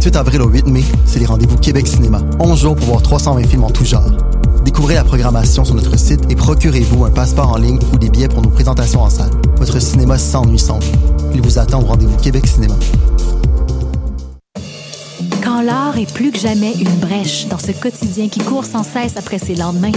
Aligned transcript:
28 0.00 0.16
avril 0.16 0.40
au 0.40 0.48
8 0.48 0.66
mai, 0.66 0.82
c'est 1.04 1.18
les 1.18 1.26
rendez-vous 1.26 1.58
Québec 1.58 1.86
Cinéma. 1.86 2.22
11 2.38 2.58
jours 2.58 2.74
pour 2.74 2.86
voir 2.86 3.02
320 3.02 3.46
films 3.46 3.64
en 3.64 3.70
tout 3.70 3.84
genre. 3.84 4.10
Découvrez 4.64 4.94
la 4.94 5.04
programmation 5.04 5.62
sur 5.62 5.74
notre 5.74 5.98
site 5.98 6.22
et 6.30 6.36
procurez-vous 6.36 7.04
un 7.04 7.10
passeport 7.10 7.50
en 7.52 7.58
ligne 7.58 7.78
ou 7.92 7.98
des 7.98 8.08
billets 8.08 8.28
pour 8.28 8.40
nos 8.40 8.48
présentations 8.48 9.02
en 9.02 9.10
salle. 9.10 9.30
Votre 9.58 9.78
cinéma 9.78 10.16
s'ennuie 10.16 10.58
sans 10.58 10.78
vous. 10.78 10.92
Il 11.34 11.42
vous 11.42 11.58
attend 11.58 11.82
au 11.82 11.84
rendez-vous 11.84 12.16
Québec 12.16 12.46
Cinéma. 12.46 12.76
Plus 16.06 16.32
que 16.32 16.38
jamais 16.38 16.72
une 16.72 16.96
brèche 16.96 17.46
dans 17.48 17.58
ce 17.58 17.72
quotidien 17.72 18.28
qui 18.28 18.40
court 18.40 18.64
sans 18.64 18.82
cesse 18.82 19.16
après 19.16 19.38
ses 19.38 19.54
lendemains, 19.54 19.92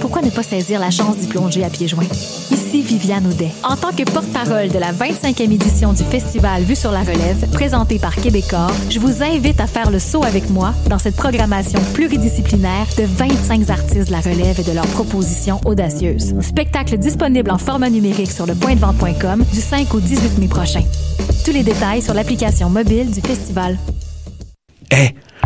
pourquoi 0.00 0.22
ne 0.22 0.30
pas 0.30 0.42
saisir 0.42 0.80
la 0.80 0.90
chance 0.90 1.18
d'y 1.18 1.26
plonger 1.26 1.62
à 1.62 1.68
pieds 1.68 1.88
joints? 1.88 2.08
Ici 2.50 2.80
Viviane 2.80 3.26
Audet. 3.26 3.50
En 3.62 3.76
tant 3.76 3.90
que 3.90 4.02
porte-parole 4.02 4.68
de 4.68 4.78
la 4.78 4.92
25e 4.92 5.52
édition 5.52 5.92
du 5.92 6.04
festival 6.04 6.62
Vue 6.62 6.74
sur 6.74 6.90
la 6.90 7.00
relève, 7.00 7.48
présenté 7.50 7.98
par 7.98 8.16
Québecor, 8.16 8.70
je 8.88 8.98
vous 8.98 9.22
invite 9.22 9.60
à 9.60 9.66
faire 9.66 9.90
le 9.90 9.98
saut 9.98 10.24
avec 10.24 10.48
moi 10.48 10.72
dans 10.88 10.98
cette 10.98 11.16
programmation 11.16 11.80
pluridisciplinaire 11.92 12.86
de 12.96 13.04
25 13.04 13.68
artistes 13.68 14.06
de 14.06 14.12
la 14.12 14.20
relève 14.20 14.58
et 14.58 14.64
de 14.64 14.72
leurs 14.72 14.86
propositions 14.86 15.60
audacieuses. 15.66 16.34
Spectacle 16.40 16.96
disponible 16.96 17.50
en 17.50 17.58
format 17.58 17.90
numérique 17.90 18.32
sur 18.32 18.46
le 18.46 18.54
pointdevente.com 18.54 19.44
du 19.52 19.60
5 19.60 19.94
au 19.94 20.00
18 20.00 20.38
mai 20.38 20.48
prochain. 20.48 20.82
Tous 21.44 21.52
les 21.52 21.62
détails 21.62 22.00
sur 22.00 22.14
l'application 22.14 22.70
mobile 22.70 23.10
du 23.10 23.20
festival. 23.20 23.76
Eh, 24.90 25.14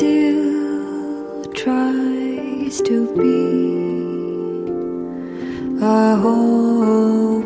still 0.00 1.44
tries 1.52 2.80
to 2.80 2.96
be 3.20 3.44
a 5.84 6.16
hopeless 6.16 7.39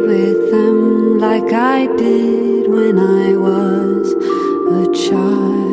with 0.00 0.50
them 0.50 1.18
like 1.18 1.52
I 1.52 1.86
did 1.96 2.68
when 2.68 2.98
I 2.98 3.36
was 3.36 4.12
a 4.78 5.08
child. 5.08 5.69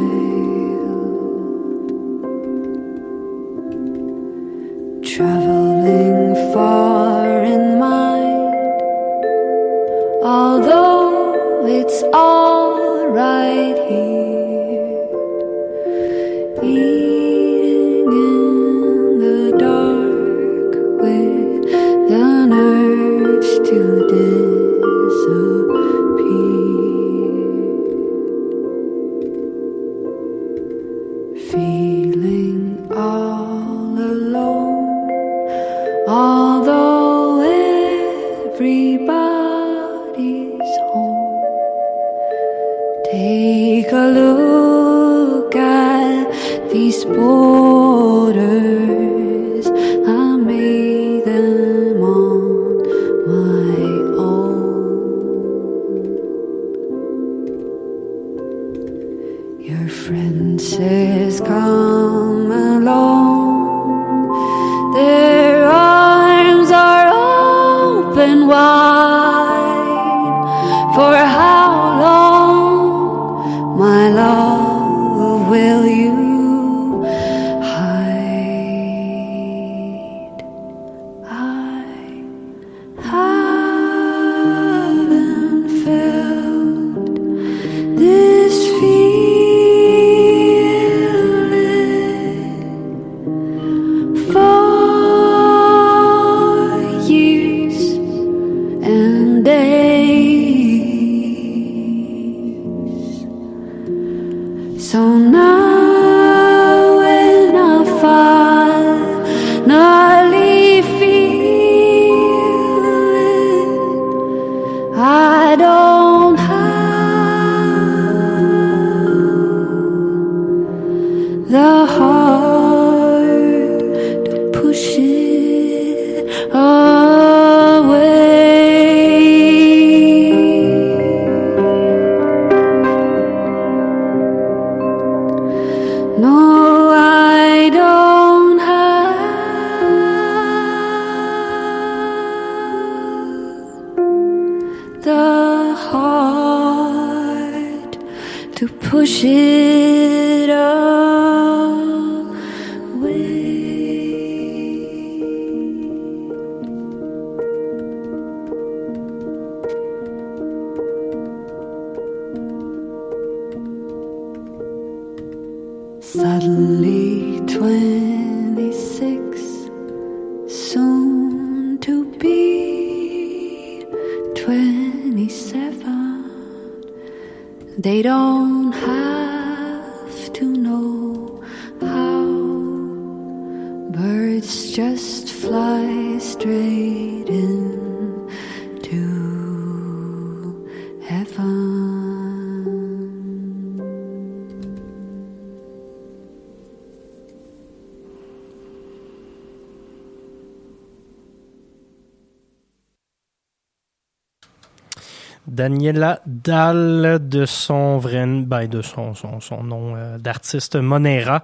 Daniela 205.58 206.22
Dahl 206.28 207.18
de 207.28 207.48
son 207.48 207.98
vrai 207.98 208.28
ben 208.28 208.68
de 208.68 208.82
son 208.82 209.16
son, 209.16 209.40
son 209.40 209.64
nom 209.64 209.96
euh, 209.96 210.18
d'artiste 210.20 210.76
Monera. 210.76 211.44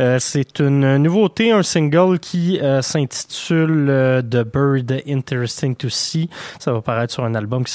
Euh, 0.00 0.18
c'est 0.20 0.60
une 0.60 0.96
nouveauté, 0.98 1.50
un 1.50 1.62
single 1.62 2.18
qui 2.18 2.60
euh, 2.60 2.82
s'intitule 2.82 3.88
euh, 3.88 4.22
The 4.22 4.44
Bird 4.44 5.02
Interesting 5.08 5.74
to 5.74 5.88
See. 5.88 6.30
Ça 6.58 6.72
va 6.72 6.82
paraître 6.82 7.12
sur 7.12 7.24
un 7.24 7.34
album 7.34 7.64
qui 7.64 7.74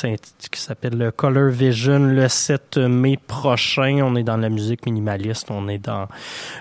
s'appelle 0.54 1.12
Color 1.16 1.50
Vision 1.50 2.00
le 2.00 2.28
7 2.28 2.78
mai 2.78 3.18
prochain. 3.18 4.00
On 4.04 4.16
est 4.16 4.24
dans 4.24 4.38
la 4.38 4.50
musique 4.50 4.86
minimaliste, 4.86 5.52
on 5.52 5.68
est 5.68 5.80
dans 5.80 6.08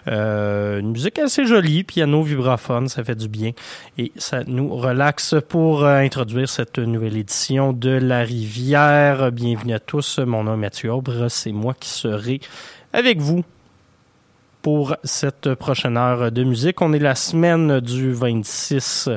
une 0.06 0.92
musique 0.92 1.18
assez 1.18 1.46
jolie, 1.46 1.84
piano, 1.84 2.22
vibraphone, 2.22 2.88
ça 2.88 3.04
fait 3.04 3.14
du 3.14 3.28
bien 3.28 3.52
et 3.98 4.12
ça 4.16 4.42
nous 4.46 4.74
relaxe 4.74 5.34
pour 5.48 5.84
introduire 5.84 6.48
cette 6.48 6.78
nouvelle 6.78 7.16
édition 7.16 7.72
de 7.72 7.90
La 7.90 8.20
Rivière. 8.20 9.11
Bienvenue 9.12 9.74
à 9.74 9.78
tous, 9.78 10.20
mon 10.20 10.42
nom 10.42 10.54
est 10.54 10.56
Mathieu 10.56 10.90
Aubre, 10.90 11.28
c'est 11.28 11.52
moi 11.52 11.74
qui 11.78 11.90
serai 11.90 12.40
avec 12.94 13.18
vous 13.20 13.44
pour 14.62 14.96
cette 15.04 15.54
prochaine 15.54 15.98
heure 15.98 16.32
de 16.32 16.42
musique. 16.42 16.80
On 16.80 16.94
est 16.94 16.98
la 16.98 17.14
semaine 17.14 17.80
du 17.80 18.10
26 18.10 19.10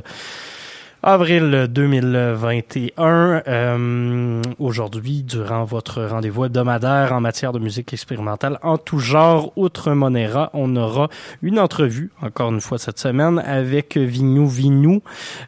avril 1.05 1.67
2021. 1.69 3.43
Euh, 3.47 4.41
Aujourd'hui, 4.57 5.21
durant 5.21 5.63
votre 5.63 6.03
rendez-vous 6.03 6.45
hebdomadaire 6.45 7.13
en 7.13 7.21
matière 7.21 7.53
de 7.53 7.59
musique 7.59 7.93
expérimentale 7.93 8.57
en 8.63 8.79
tout 8.79 8.97
genre, 8.97 9.53
outre 9.55 9.91
Monera, 9.91 10.49
on 10.53 10.75
aura 10.75 11.09
une 11.43 11.59
entrevue, 11.59 12.09
encore 12.23 12.51
une 12.51 12.59
fois 12.59 12.79
cette 12.79 12.97
semaine, 12.97 13.37
avec 13.45 13.97
Vinou 13.97 14.47
Vinou, 14.47 15.03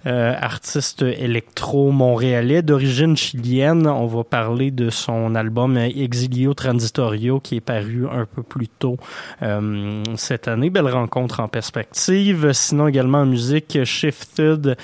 euh, 0.05 0.35
artiste 0.39 1.01
électro-montréalais 1.01 2.61
d'origine 2.61 3.17
chilienne. 3.17 3.87
On 3.87 4.05
va 4.05 4.23
parler 4.23 4.69
de 4.69 4.91
son 4.91 5.33
album 5.33 5.75
Exilio 5.77 6.53
Transitorio 6.53 7.39
qui 7.39 7.55
est 7.55 7.61
paru 7.61 8.05
un 8.07 8.25
peu 8.25 8.43
plus 8.43 8.67
tôt 8.67 8.97
euh, 9.41 10.03
cette 10.17 10.47
année. 10.47 10.69
Belle 10.69 10.89
rencontre 10.89 11.39
en 11.39 11.47
perspective. 11.47 12.51
Sinon 12.53 12.87
également 12.87 13.21
en 13.21 13.25
musique, 13.25 13.83
Shifted 13.83 14.77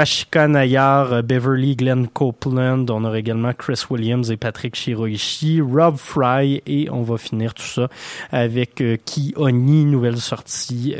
Rashika 0.00 0.48
Nayar, 0.48 1.22
Beverly 1.22 1.76
Glenn 1.76 2.08
Copeland. 2.08 2.86
On 2.88 3.04
aura 3.04 3.18
également 3.18 3.52
Chris 3.52 3.82
Williams 3.90 4.30
et 4.30 4.38
Patrick 4.38 4.74
Shiroishi, 4.74 5.60
Rob 5.60 5.98
Fry 5.98 6.62
et 6.66 6.88
on 6.88 7.02
va 7.02 7.18
finir 7.18 7.52
tout 7.52 7.66
ça 7.66 7.90
avec 8.32 8.82
Ki 9.04 9.34
Oni, 9.36 9.84
nouvelle 9.84 10.16
sortie 10.16 10.94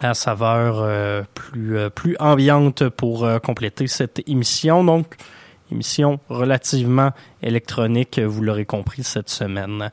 à 0.00 0.14
saveur 0.14 1.24
plus 1.32 1.76
plus 1.94 2.16
ambiante 2.18 2.88
pour 2.88 3.24
compléter 3.40 3.86
cette 3.86 4.28
émission. 4.28 4.82
Donc 4.82 5.14
émission 5.72 6.20
relativement 6.28 7.12
électronique, 7.42 8.18
vous 8.18 8.42
l'aurez 8.42 8.64
compris 8.64 9.02
cette 9.02 9.30
semaine. 9.30 9.90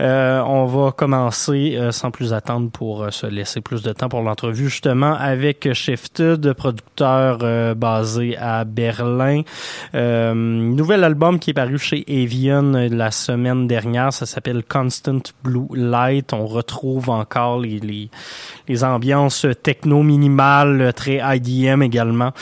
Euh, 0.00 0.40
on 0.40 0.66
va 0.66 0.92
commencer 0.92 1.74
euh, 1.76 1.92
sans 1.92 2.10
plus 2.10 2.32
attendre 2.32 2.70
pour 2.70 3.02
euh, 3.02 3.10
se 3.10 3.26
laisser 3.26 3.60
plus 3.60 3.82
de 3.82 3.92
temps 3.92 4.08
pour 4.08 4.22
l'entrevue 4.22 4.68
justement 4.68 5.14
avec 5.14 5.72
Shifted, 5.72 6.52
producteur 6.52 7.74
basé 7.74 8.36
à 8.36 8.64
Berlin. 8.64 9.42
nouvel 9.92 11.04
album 11.04 11.38
qui 11.38 11.50
est 11.50 11.54
paru 11.54 11.78
chez 11.78 12.04
Avian 12.08 12.72
la 12.90 13.10
semaine 13.10 13.66
dernière, 13.66 14.12
ça 14.12 14.26
s'appelle 14.26 14.62
Constant 14.64 15.20
Blue 15.42 15.68
Light. 15.74 16.32
On 16.32 16.46
retrouve 16.46 17.10
encore 17.10 17.58
les, 17.60 17.80
les, 17.80 18.10
les 18.68 18.84
ambiances 18.84 19.46
techno 19.62 20.02
minimales, 20.02 20.92
très 20.94 21.20
IDM 21.22 21.82
également 21.82 22.32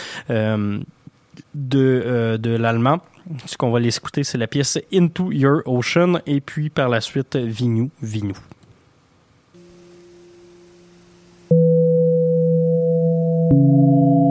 de, 1.55 2.03
euh, 2.05 2.39
de 2.39 2.51
l'allemand. 2.51 3.01
Ce 3.47 3.57
qu'on 3.57 3.71
va 3.71 3.81
les 3.81 3.97
écouter, 3.97 4.25
c'est 4.25 4.39
la 4.39 4.47
pièce 4.47 4.79
Into 4.93 5.31
Your 5.33 5.63
Ocean 5.67 6.21
et 6.27 6.41
puis 6.41 6.71
par 6.71 6.89
la 6.89 7.01
suite 7.01 7.37
Vignou, 7.37 7.91
Vignou. 8.03 8.37
Vignou. 13.53 14.22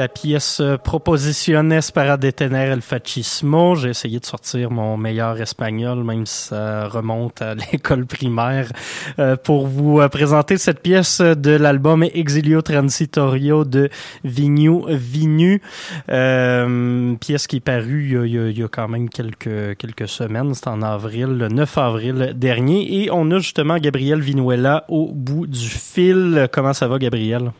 La 0.00 0.08
pièce 0.08 0.60
euh, 0.62 0.78
Proposiciones 0.78 1.92
para 1.92 2.16
detener 2.16 2.70
el 2.72 2.80
fascismo. 2.80 3.74
J'ai 3.74 3.90
essayé 3.90 4.18
de 4.18 4.24
sortir 4.24 4.70
mon 4.70 4.96
meilleur 4.96 5.38
espagnol, 5.38 6.04
même 6.04 6.24
si 6.24 6.48
ça 6.48 6.88
remonte 6.88 7.42
à 7.42 7.54
l'école 7.72 8.06
primaire, 8.06 8.72
euh, 9.18 9.36
pour 9.36 9.66
vous 9.66 10.00
euh, 10.00 10.08
présenter 10.08 10.56
cette 10.56 10.80
pièce 10.80 11.20
de 11.20 11.50
l'album 11.50 12.02
Exilio 12.02 12.62
Transitorio 12.62 13.66
de 13.66 13.90
Vignu 14.24 14.84
Vignu. 14.88 15.60
Euh, 16.08 17.14
pièce 17.16 17.46
qui 17.46 17.56
est 17.56 17.60
parue 17.60 18.26
il 18.26 18.58
y 18.58 18.62
a, 18.62 18.68
quand 18.68 18.88
même 18.88 19.10
quelques, 19.10 19.76
quelques 19.76 20.08
semaines. 20.08 20.54
C'est 20.54 20.68
en 20.68 20.80
avril, 20.80 21.26
le 21.26 21.48
9 21.48 21.76
avril 21.76 22.32
dernier. 22.34 23.02
Et 23.02 23.10
on 23.10 23.30
a 23.32 23.38
justement 23.38 23.76
Gabriel 23.76 24.22
Vinuela 24.22 24.86
au 24.88 25.12
bout 25.12 25.46
du 25.46 25.68
fil. 25.68 26.48
Comment 26.50 26.72
ça 26.72 26.88
va, 26.88 26.98
Gabriel? 26.98 27.52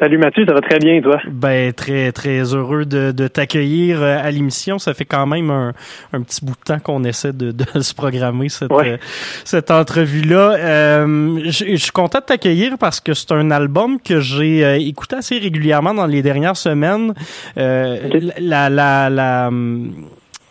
Salut 0.00 0.18
Mathieu, 0.18 0.46
ça 0.46 0.54
va 0.54 0.60
très 0.60 0.78
bien 0.78 1.00
toi? 1.00 1.20
Ben 1.28 1.72
très 1.72 2.12
très 2.12 2.54
heureux 2.54 2.84
de, 2.84 3.10
de 3.10 3.26
t'accueillir 3.26 4.00
euh, 4.00 4.18
à 4.22 4.30
l'émission. 4.30 4.78
Ça 4.78 4.94
fait 4.94 5.04
quand 5.04 5.26
même 5.26 5.50
un, 5.50 5.72
un, 6.12 6.22
petit 6.22 6.44
bout 6.44 6.52
de 6.52 6.64
temps 6.64 6.78
qu'on 6.78 7.02
essaie 7.02 7.32
de, 7.32 7.50
de, 7.50 7.64
se 7.80 7.94
programmer 7.94 8.48
cette 8.48 8.70
ouais. 8.70 8.90
euh, 8.90 8.96
cette 9.44 9.72
entrevue 9.72 10.22
là. 10.22 10.54
Euh, 10.54 11.40
je 11.46 11.74
suis 11.74 11.90
content 11.90 12.20
de 12.20 12.26
t'accueillir 12.26 12.78
parce 12.78 13.00
que 13.00 13.12
c'est 13.12 13.32
un 13.32 13.50
album 13.50 13.98
que 14.00 14.20
j'ai 14.20 14.64
euh, 14.64 14.78
écouté 14.78 15.16
assez 15.16 15.36
régulièrement 15.38 15.94
dans 15.94 16.06
les 16.06 16.22
dernières 16.22 16.56
semaines. 16.56 17.12
Okay. 17.56 18.30
La 18.38 18.70
la 18.70 19.10
la 19.10 19.50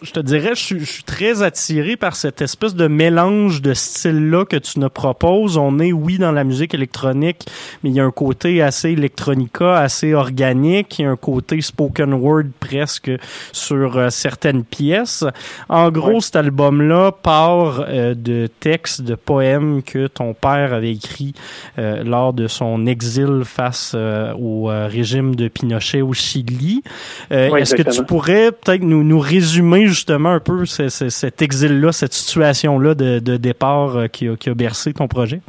je 0.01 0.11
te 0.11 0.19
dirais, 0.19 0.51
je 0.53 0.61
suis, 0.61 0.79
je 0.79 0.85
suis, 0.85 1.03
très 1.03 1.41
attiré 1.41 1.95
par 1.95 2.15
cette 2.15 2.41
espèce 2.41 2.75
de 2.75 2.87
mélange 2.87 3.61
de 3.61 3.73
styles-là 3.73 4.45
que 4.45 4.57
tu 4.57 4.79
nous 4.79 4.89
proposes. 4.89 5.57
On 5.57 5.79
est, 5.79 5.91
oui, 5.91 6.19
dans 6.19 6.31
la 6.31 6.43
musique 6.43 6.73
électronique, 6.75 7.45
mais 7.83 7.89
il 7.89 7.95
y 7.95 7.99
a 7.99 8.05
un 8.05 8.11
côté 8.11 8.61
assez 8.61 8.91
electronica, 8.91 9.79
assez 9.79 10.13
organique. 10.13 10.99
Il 10.99 11.01
y 11.03 11.05
a 11.05 11.11
un 11.11 11.15
côté 11.15 11.61
spoken 11.61 12.13
word 12.13 12.45
presque 12.59 13.11
sur 13.51 13.97
euh, 13.97 14.09
certaines 14.09 14.63
pièces. 14.63 15.23
En 15.67 15.89
gros, 15.89 16.15
ouais. 16.15 16.21
cet 16.21 16.35
album-là 16.35 17.11
part 17.11 17.83
euh, 17.87 18.13
de 18.13 18.47
textes, 18.59 19.01
de 19.01 19.15
poèmes 19.15 19.81
que 19.81 20.05
ton 20.07 20.33
père 20.35 20.73
avait 20.73 20.91
écrit 20.91 21.33
euh, 21.79 22.03
lors 22.03 22.33
de 22.33 22.47
son 22.47 22.85
exil 22.85 23.41
face 23.45 23.95
au 23.95 24.65
régime 24.65 25.35
de 25.35 25.47
Pinochet 25.47 26.01
au 26.01 26.13
Chili. 26.13 26.83
Ouais, 27.31 27.61
Est-ce 27.61 27.75
que 27.75 27.89
tu 27.89 28.03
pourrais 28.03 28.51
peut-être 28.51 28.83
nous, 28.83 29.03
nous 29.03 29.19
résumer 29.19 29.86
justement 29.87 30.29
un 30.29 30.39
peu 30.39 30.65
cet 30.65 31.41
exil-là, 31.41 31.91
cette 31.91 32.13
situation-là 32.13 32.95
de, 32.95 33.37
départ 33.37 33.97
euh, 33.97 34.07
qui, 34.07 34.27
a, 34.27 34.35
qui, 34.35 34.49
a, 34.49 34.53
bercé 34.53 34.93
ton 34.93 35.07
projet? 35.07 35.41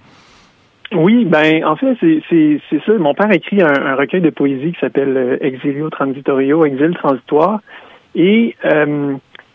Oui, 0.93 1.27
ben 1.27 1.65
en 1.65 1.77
fait, 1.77 1.97
c'est 2.01 2.61
ça. 2.87 2.93
Mon 2.99 3.15
père 3.15 3.31
a 3.31 3.35
écrit 3.35 3.61
un, 3.61 3.95
recueil 3.95 4.23
de 4.23 4.31
poésie 4.31 4.73
qui 4.73 4.81
s'appelle 4.81 5.17
euh, 5.17 5.37
Exilio 5.41 5.91
Transitorio, 5.91 6.65
Exil 6.65 6.95
transitoire. 6.95 7.61
Et 8.15 8.57
euh, 8.65 9.15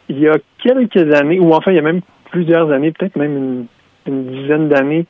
il 0.10 0.19
y 0.19 0.28
a 0.28 0.38
quelques 0.62 1.13
années, 1.13 1.39
ou 1.39 1.54
enfin 1.54 1.72
il 1.72 1.76
y 1.76 1.80
a 1.80 1.84
même 1.84 2.02
plusieurs 2.30 2.72
années, 2.72 2.91
peut-être 2.91 3.15
même 3.15 3.65
une, 4.06 4.26
dizaine 4.26 4.69
d'années, 4.69 5.06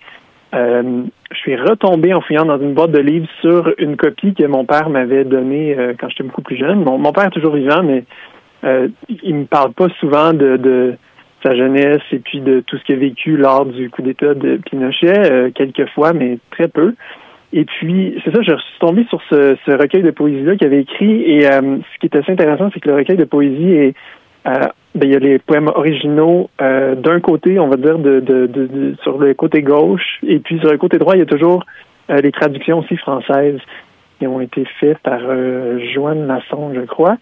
je 0.53 1.37
suis 1.39 1.55
retombé 1.55 2.13
en 2.13 2.21
fouillant 2.21 2.45
dans 2.45 2.59
une 2.59 2.75
boîte 2.75 2.91
de 2.91 2.99
livres 2.99 3.27
sur 3.41 3.73
une 3.79 3.97
copie 3.97 4.35
que 4.35 4.45
mon 4.45 4.65
père 4.65 4.87
m'avait 4.89 5.23
donnée 5.23 5.75
quand 5.99 6.09
j'étais 6.09 6.23
beaucoup 6.23 6.43
plus 6.43 6.57
jeune. 6.57 6.83
Mon, 6.83 6.99
mon, 6.99 7.11
père 7.11 7.25
est 7.25 7.31
toujours 7.31 7.55
vivant, 7.55 7.81
mais 7.81 8.03
euh, 8.63 8.87
il 9.23 9.35
me 9.35 9.45
parle 9.45 9.73
pas 9.73 9.87
souvent 9.99 10.33
de, 10.33 10.57
de, 10.57 10.95
sa 11.43 11.55
jeunesse 11.55 12.01
et 12.11 12.19
puis 12.19 12.39
de 12.39 12.61
tout 12.61 12.77
ce 12.77 12.83
qu'il 12.85 12.95
a 12.95 12.99
vécu 12.99 13.35
lors 13.35 13.65
du 13.65 13.89
coup 13.89 14.01
d'État 14.01 14.33
de 14.33 14.57
Pinochet, 14.57 15.31
euh, 15.31 15.51
quelques 15.53 15.89
fois, 15.89 16.13
mais 16.13 16.37
très 16.51 16.69
peu. 16.69 16.95
Et 17.51 17.65
puis, 17.65 18.19
c'est 18.23 18.31
ça, 18.33 18.41
je 18.41 18.51
suis 18.51 18.79
tombé 18.79 19.05
sur 19.09 19.21
ce, 19.29 19.77
recueil 19.77 20.01
de 20.01 20.11
poésie-là 20.11 20.55
qu'il 20.55 20.67
avait 20.67 20.81
écrit. 20.81 21.21
Et 21.23 21.45
euh, 21.45 21.77
ce 21.93 21.99
qui 21.99 22.07
est 22.07 22.15
assez 22.15 22.31
intéressant, 22.31 22.69
c'est 22.73 22.79
que 22.79 22.89
le 22.89 22.95
recueil 22.95 23.17
de 23.17 23.25
poésie 23.25 23.73
est 23.73 23.93
ben, 24.95 25.07
il 25.07 25.11
y 25.11 25.15
a 25.15 25.19
les 25.19 25.39
poèmes 25.39 25.69
originaux 25.73 26.49
euh, 26.61 26.95
d'un 26.95 27.19
côté, 27.19 27.59
on 27.59 27.67
va 27.67 27.77
dire, 27.77 27.97
de, 27.97 28.19
de, 28.19 28.95
sur 29.01 29.17
le 29.17 29.33
côté 29.33 29.63
gauche, 29.63 30.19
et 30.25 30.39
puis 30.39 30.59
sur 30.59 30.69
le 30.69 30.77
côté 30.77 30.99
droit, 30.99 31.15
il 31.15 31.19
y 31.19 31.23
a 31.23 31.25
toujours 31.25 31.65
euh, 32.11 32.17
les 32.17 32.31
traductions 32.31 32.79
aussi 32.79 32.95
françaises 32.97 33.59
qui 34.23 34.27
ont 34.27 34.39
été 34.39 34.63
faites 34.79 34.99
par 34.99 35.19
euh, 35.21 35.79
Joanne 35.93 36.27
Lasson, 36.27 36.71
je 36.73 36.81
crois. 36.81 37.17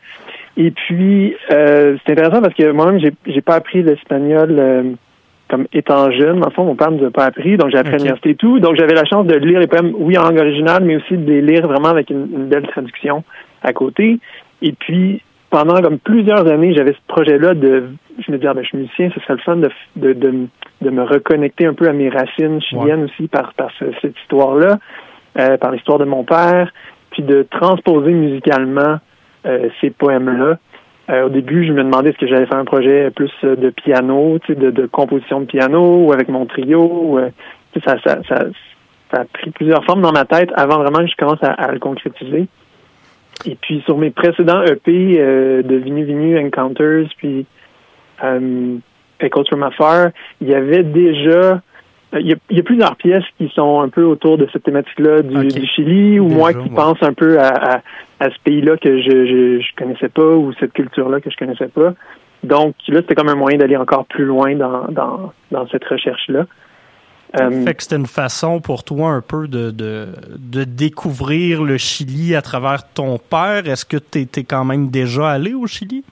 Et 0.55 0.69
puis, 0.69 1.35
euh, 1.51 1.97
c'est 2.05 2.11
intéressant 2.11 2.41
parce 2.41 2.53
que 2.53 2.71
moi-même, 2.71 2.99
j'ai, 2.99 3.11
j'ai 3.25 3.41
pas 3.41 3.55
appris 3.55 3.81
l'espagnol 3.81 4.55
euh, 4.59 4.83
comme 5.49 5.65
étant 5.73 6.11
jeune. 6.11 6.45
En 6.45 6.51
fond, 6.51 6.65
mon 6.65 6.75
père 6.75 6.91
ne 6.91 6.99
nous 6.99 7.07
a 7.07 7.11
pas 7.11 7.25
appris, 7.25 7.57
donc 7.57 7.71
j'ai 7.71 7.77
appris 7.77 7.95
okay. 7.95 7.95
à 7.95 7.97
l'université 7.97 8.29
et 8.31 8.35
tout. 8.35 8.59
Donc, 8.59 8.75
j'avais 8.75 8.93
la 8.93 9.05
chance 9.05 9.25
de 9.25 9.35
lire 9.35 9.59
les 9.59 9.67
poèmes, 9.67 9.93
oui, 9.97 10.15
en 10.17 10.23
langue 10.23 10.39
originale, 10.39 10.83
mais 10.83 10.97
aussi 10.97 11.17
de 11.17 11.27
les 11.27 11.41
lire 11.41 11.67
vraiment 11.67 11.89
avec 11.89 12.11
une, 12.11 12.27
une 12.31 12.47
belle 12.47 12.67
traduction 12.67 13.23
à 13.63 13.73
côté. 13.73 14.19
Et 14.61 14.73
puis, 14.73 15.23
pendant 15.49 15.81
comme 15.81 15.97
plusieurs 15.97 16.47
années, 16.47 16.75
j'avais 16.75 16.93
ce 16.93 17.07
projet-là 17.07 17.55
de, 17.55 17.89
je 18.19 18.31
me 18.31 18.37
disais, 18.37 18.49
ah, 18.49 18.53
ben, 18.53 18.63
je 18.63 18.67
suis 18.67 18.77
musicien, 18.77 19.09
ce 19.13 19.19
serait 19.21 19.33
le 19.33 19.39
fun 19.39 19.55
de, 19.55 19.69
de, 19.95 20.13
de, 20.13 20.47
de, 20.81 20.89
me 20.91 21.03
reconnecter 21.03 21.65
un 21.65 21.73
peu 21.73 21.89
à 21.89 21.93
mes 21.93 22.09
racines 22.09 22.61
chiliennes 22.61 23.05
ouais. 23.05 23.11
aussi 23.17 23.27
par, 23.27 23.53
par 23.55 23.71
ce, 23.79 23.85
cette 24.01 24.17
histoire-là, 24.19 24.77
euh, 25.39 25.57
par 25.57 25.71
l'histoire 25.71 25.97
de 25.97 26.05
mon 26.05 26.23
père, 26.23 26.71
puis 27.11 27.23
de 27.23 27.47
transposer 27.49 28.11
musicalement 28.11 28.99
euh, 29.45 29.69
ces 29.79 29.89
poèmes-là. 29.89 30.57
Euh, 31.09 31.25
au 31.27 31.29
début, 31.29 31.65
je 31.65 31.71
me 31.71 31.83
demandais 31.83 32.09
est-ce 32.09 32.17
que 32.17 32.27
j'allais 32.27 32.45
faire 32.45 32.57
un 32.57 32.65
projet 32.65 33.11
plus 33.11 33.31
de 33.43 33.69
piano, 33.69 34.39
de, 34.49 34.71
de 34.71 34.85
composition 34.87 35.39
de 35.41 35.45
piano 35.45 36.05
ou 36.05 36.11
avec 36.11 36.27
mon 36.27 36.45
trio. 36.45 37.17
Ça, 37.85 37.95
a 39.13 39.25
pris 39.25 39.51
plusieurs 39.51 39.83
formes 39.85 40.01
dans 40.01 40.11
ma 40.11 40.25
tête 40.25 40.49
avant 40.55 40.79
vraiment 40.79 40.99
que 40.99 41.07
je 41.07 41.15
commence 41.15 41.43
à, 41.43 41.71
le 41.71 41.79
concrétiser. 41.79 42.47
Et 43.45 43.55
puis 43.55 43.81
sur 43.85 43.97
mes 43.97 44.11
précédents 44.11 44.63
EP 44.63 45.17
de 45.63 45.75
Vinu 45.75 46.03
Vinu 46.03 46.39
Encounters, 46.39 47.07
puis 47.17 47.45
Echoes 48.21 49.45
from 49.45 49.63
Afar, 49.63 50.09
il 50.41 50.49
y 50.49 50.55
avait 50.55 50.83
déjà 50.83 51.61
il 52.19 52.27
y, 52.27 52.33
a, 52.33 52.35
il 52.49 52.57
y, 52.57 52.59
a, 52.59 52.63
plusieurs 52.63 52.95
pièces 52.95 53.23
qui 53.37 53.49
sont 53.55 53.81
un 53.81 53.89
peu 53.89 54.03
autour 54.03 54.37
de 54.37 54.47
cette 54.51 54.63
thématique-là 54.63 55.21
du, 55.21 55.37
okay. 55.37 55.59
du, 55.59 55.67
Chili, 55.67 56.19
ou 56.19 56.25
déjà, 56.25 56.37
moi 56.37 56.53
qui 56.53 56.69
ouais. 56.69 56.75
pense 56.75 56.97
un 57.01 57.13
peu 57.13 57.39
à, 57.39 57.47
à, 57.47 57.81
à 58.19 58.29
ce 58.29 58.35
pays-là 58.43 58.77
que 58.77 59.01
je, 59.01 59.09
je, 59.09 59.61
je 59.61 59.75
connaissais 59.77 60.09
pas, 60.09 60.25
ou 60.35 60.51
cette 60.59 60.73
culture-là 60.73 61.21
que 61.21 61.29
je 61.29 61.37
connaissais 61.37 61.69
pas. 61.69 61.93
Donc 62.43 62.75
là, 62.87 63.01
c'était 63.01 63.15
comme 63.15 63.29
un 63.29 63.35
moyen 63.35 63.57
d'aller 63.57 63.77
encore 63.77 64.05
plus 64.05 64.25
loin 64.25 64.55
dans, 64.55 64.87
dans, 64.89 65.31
dans 65.51 65.67
cette 65.67 65.85
recherche-là. 65.85 66.45
Euh, 67.39 67.63
fait 67.63 67.75
que 67.75 67.83
c'était 67.83 67.95
une 67.95 68.07
façon 68.07 68.59
pour 68.59 68.83
toi 68.83 69.11
un 69.11 69.21
peu 69.21 69.47
de, 69.47 69.71
de, 69.71 70.07
de 70.37 70.63
découvrir 70.65 71.63
le 71.63 71.77
Chili 71.77 72.35
à 72.35 72.41
travers 72.41 72.91
ton 72.91 73.17
père. 73.17 73.67
Est-ce 73.67 73.85
que 73.85 73.97
tu 73.97 74.19
étais 74.19 74.43
quand 74.43 74.65
même 74.65 74.89
déjà 74.89 75.29
allé 75.29 75.53
au 75.53 75.65
Chili? 75.65 76.03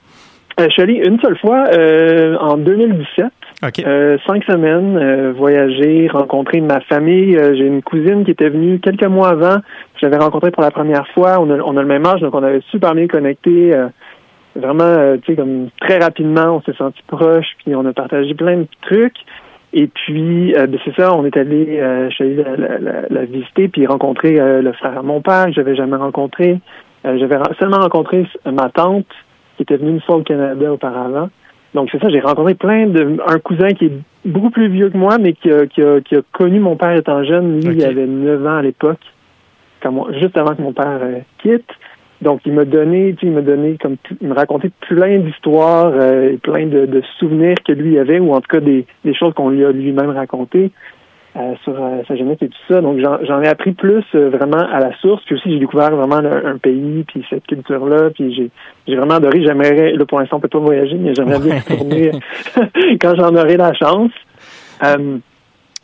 Euh, 0.58 0.64
je 0.68 0.70
suis 0.70 0.82
allé 0.82 0.94
une 1.04 1.20
seule 1.20 1.38
fois 1.38 1.66
euh, 1.74 2.36
en 2.38 2.56
2017. 2.56 3.26
Okay. 3.62 3.84
Euh, 3.86 4.16
cinq 4.26 4.42
semaines, 4.44 4.96
euh, 4.96 5.32
voyager, 5.36 6.08
rencontrer 6.08 6.60
ma 6.60 6.80
famille. 6.80 7.36
Euh, 7.36 7.54
j'ai 7.54 7.66
une 7.66 7.82
cousine 7.82 8.24
qui 8.24 8.30
était 8.30 8.48
venue 8.48 8.80
quelques 8.80 9.04
mois 9.04 9.28
avant. 9.28 9.56
Je 9.96 10.06
l'avais 10.06 10.16
rencontrée 10.16 10.50
pour 10.50 10.62
la 10.62 10.70
première 10.70 11.06
fois. 11.08 11.38
On 11.40 11.50
a, 11.50 11.58
on 11.58 11.76
a 11.76 11.82
le 11.82 11.88
même 11.88 12.06
âge, 12.06 12.20
donc 12.20 12.34
on 12.34 12.42
avait 12.42 12.62
super 12.70 12.94
bien 12.94 13.06
connecté. 13.06 13.74
vraiment, 14.56 15.16
tu 15.18 15.32
sais, 15.32 15.36
comme 15.36 15.68
très 15.80 15.98
rapidement, 15.98 16.56
on 16.56 16.62
s'est 16.62 16.76
sentis 16.76 17.02
proches, 17.06 17.56
puis 17.62 17.74
on 17.74 17.84
a 17.84 17.92
partagé 17.92 18.34
plein 18.34 18.58
de 18.58 18.66
trucs. 18.82 19.18
Et 19.72 19.86
puis, 19.86 20.54
euh, 20.56 20.66
ben 20.66 20.80
c'est 20.84 20.94
ça, 20.96 21.14
on 21.14 21.24
est 21.24 21.36
allé, 21.36 21.78
euh, 21.78 22.10
je 22.10 22.14
suis 22.14 22.24
allé 22.24 22.36
la, 22.36 22.56
la, 22.56 23.02
la, 23.08 23.24
visiter, 23.24 23.68
puis 23.68 23.86
rencontrer 23.86 24.40
euh, 24.40 24.62
le 24.62 24.72
frère 24.72 24.98
à 24.98 25.02
mon 25.02 25.20
père, 25.20 25.46
que 25.46 25.52
j'avais 25.52 25.76
jamais 25.76 25.96
rencontré. 25.96 26.58
j'avais 27.04 27.36
seulement 27.58 27.78
rencontré 27.78 28.26
ma 28.44 28.68
tante, 28.70 29.06
qui 29.56 29.62
était 29.62 29.76
venue 29.76 29.90
une 29.90 30.00
fois 30.00 30.16
au 30.16 30.22
Canada 30.22 30.72
auparavant. 30.72 31.28
Donc, 31.74 31.88
c'est 31.92 32.00
ça, 32.00 32.08
j'ai 32.08 32.20
rencontré 32.20 32.54
plein 32.54 32.86
de... 32.86 33.18
Un 33.26 33.38
cousin 33.38 33.70
qui 33.70 33.86
est 33.86 33.92
beaucoup 34.24 34.50
plus 34.50 34.68
vieux 34.68 34.90
que 34.90 34.96
moi, 34.96 35.18
mais 35.18 35.32
qui 35.34 35.50
a, 35.50 35.66
qui 35.66 35.82
a, 35.82 36.00
qui 36.00 36.16
a 36.16 36.20
connu 36.32 36.58
mon 36.60 36.76
père 36.76 36.96
étant 36.96 37.22
jeune. 37.24 37.60
Lui, 37.60 37.68
okay. 37.68 37.78
il 37.78 37.84
avait 37.84 38.06
9 38.06 38.46
ans 38.46 38.56
à 38.56 38.62
l'époque, 38.62 39.00
juste 40.18 40.36
avant 40.36 40.54
que 40.54 40.62
mon 40.62 40.72
père 40.72 41.00
quitte. 41.38 41.70
Donc, 42.22 42.42
il 42.44 42.52
m'a 42.52 42.64
donné, 42.64 43.14
tu 43.14 43.20
sais, 43.20 43.26
il 43.28 43.32
m'a 43.32 43.40
donné 43.40 43.78
comme 43.80 43.96
il 44.20 44.28
me 44.28 44.34
racontait 44.34 44.70
plein 44.88 45.18
d'histoires 45.20 45.90
euh, 45.94 46.32
et 46.32 46.36
plein 46.36 46.66
de, 46.66 46.84
de, 46.84 47.02
souvenirs 47.18 47.56
que 47.64 47.72
lui 47.72 47.98
avait, 47.98 48.18
ou 48.18 48.34
en 48.34 48.42
tout 48.42 48.48
cas 48.48 48.60
des, 48.60 48.84
des 49.04 49.14
choses 49.14 49.32
qu'on 49.32 49.48
lui 49.48 49.64
a 49.64 49.72
lui-même 49.72 50.10
racontées 50.10 50.70
euh, 51.36 51.54
sur 51.64 51.80
euh, 51.80 52.02
sa 52.08 52.16
jeunesse 52.16 52.38
et 52.40 52.48
tout 52.48 52.58
ça. 52.68 52.80
Donc, 52.80 52.98
j'en 52.98 53.42
ai 53.42 53.48
appris 53.48 53.72
plus 53.72 54.04
euh, 54.14 54.30
vraiment 54.30 54.58
à 54.58 54.80
la 54.80 54.96
source. 54.98 55.22
Puis 55.24 55.36
aussi, 55.36 55.52
j'ai 55.52 55.58
découvert 55.58 55.94
vraiment 55.94 56.20
le, 56.20 56.46
un 56.46 56.58
pays, 56.58 57.04
puis 57.06 57.24
cette 57.30 57.46
culture-là. 57.46 58.10
Puis 58.10 58.34
j'ai 58.34 58.50
j'ai 58.86 58.96
vraiment 58.96 59.14
adoré. 59.14 59.42
J'aimerais, 59.44 59.92
là, 59.92 60.04
pour 60.06 60.20
l'instant, 60.20 60.36
on 60.36 60.40
peut 60.40 60.48
pas 60.48 60.58
voyager, 60.58 60.96
mais 60.96 61.14
j'aimerais 61.14 61.38
bien 61.40 61.58
retourner 61.58 62.10
quand 63.00 63.14
j'en 63.16 63.34
aurai 63.34 63.56
la 63.56 63.72
chance. 63.74 64.12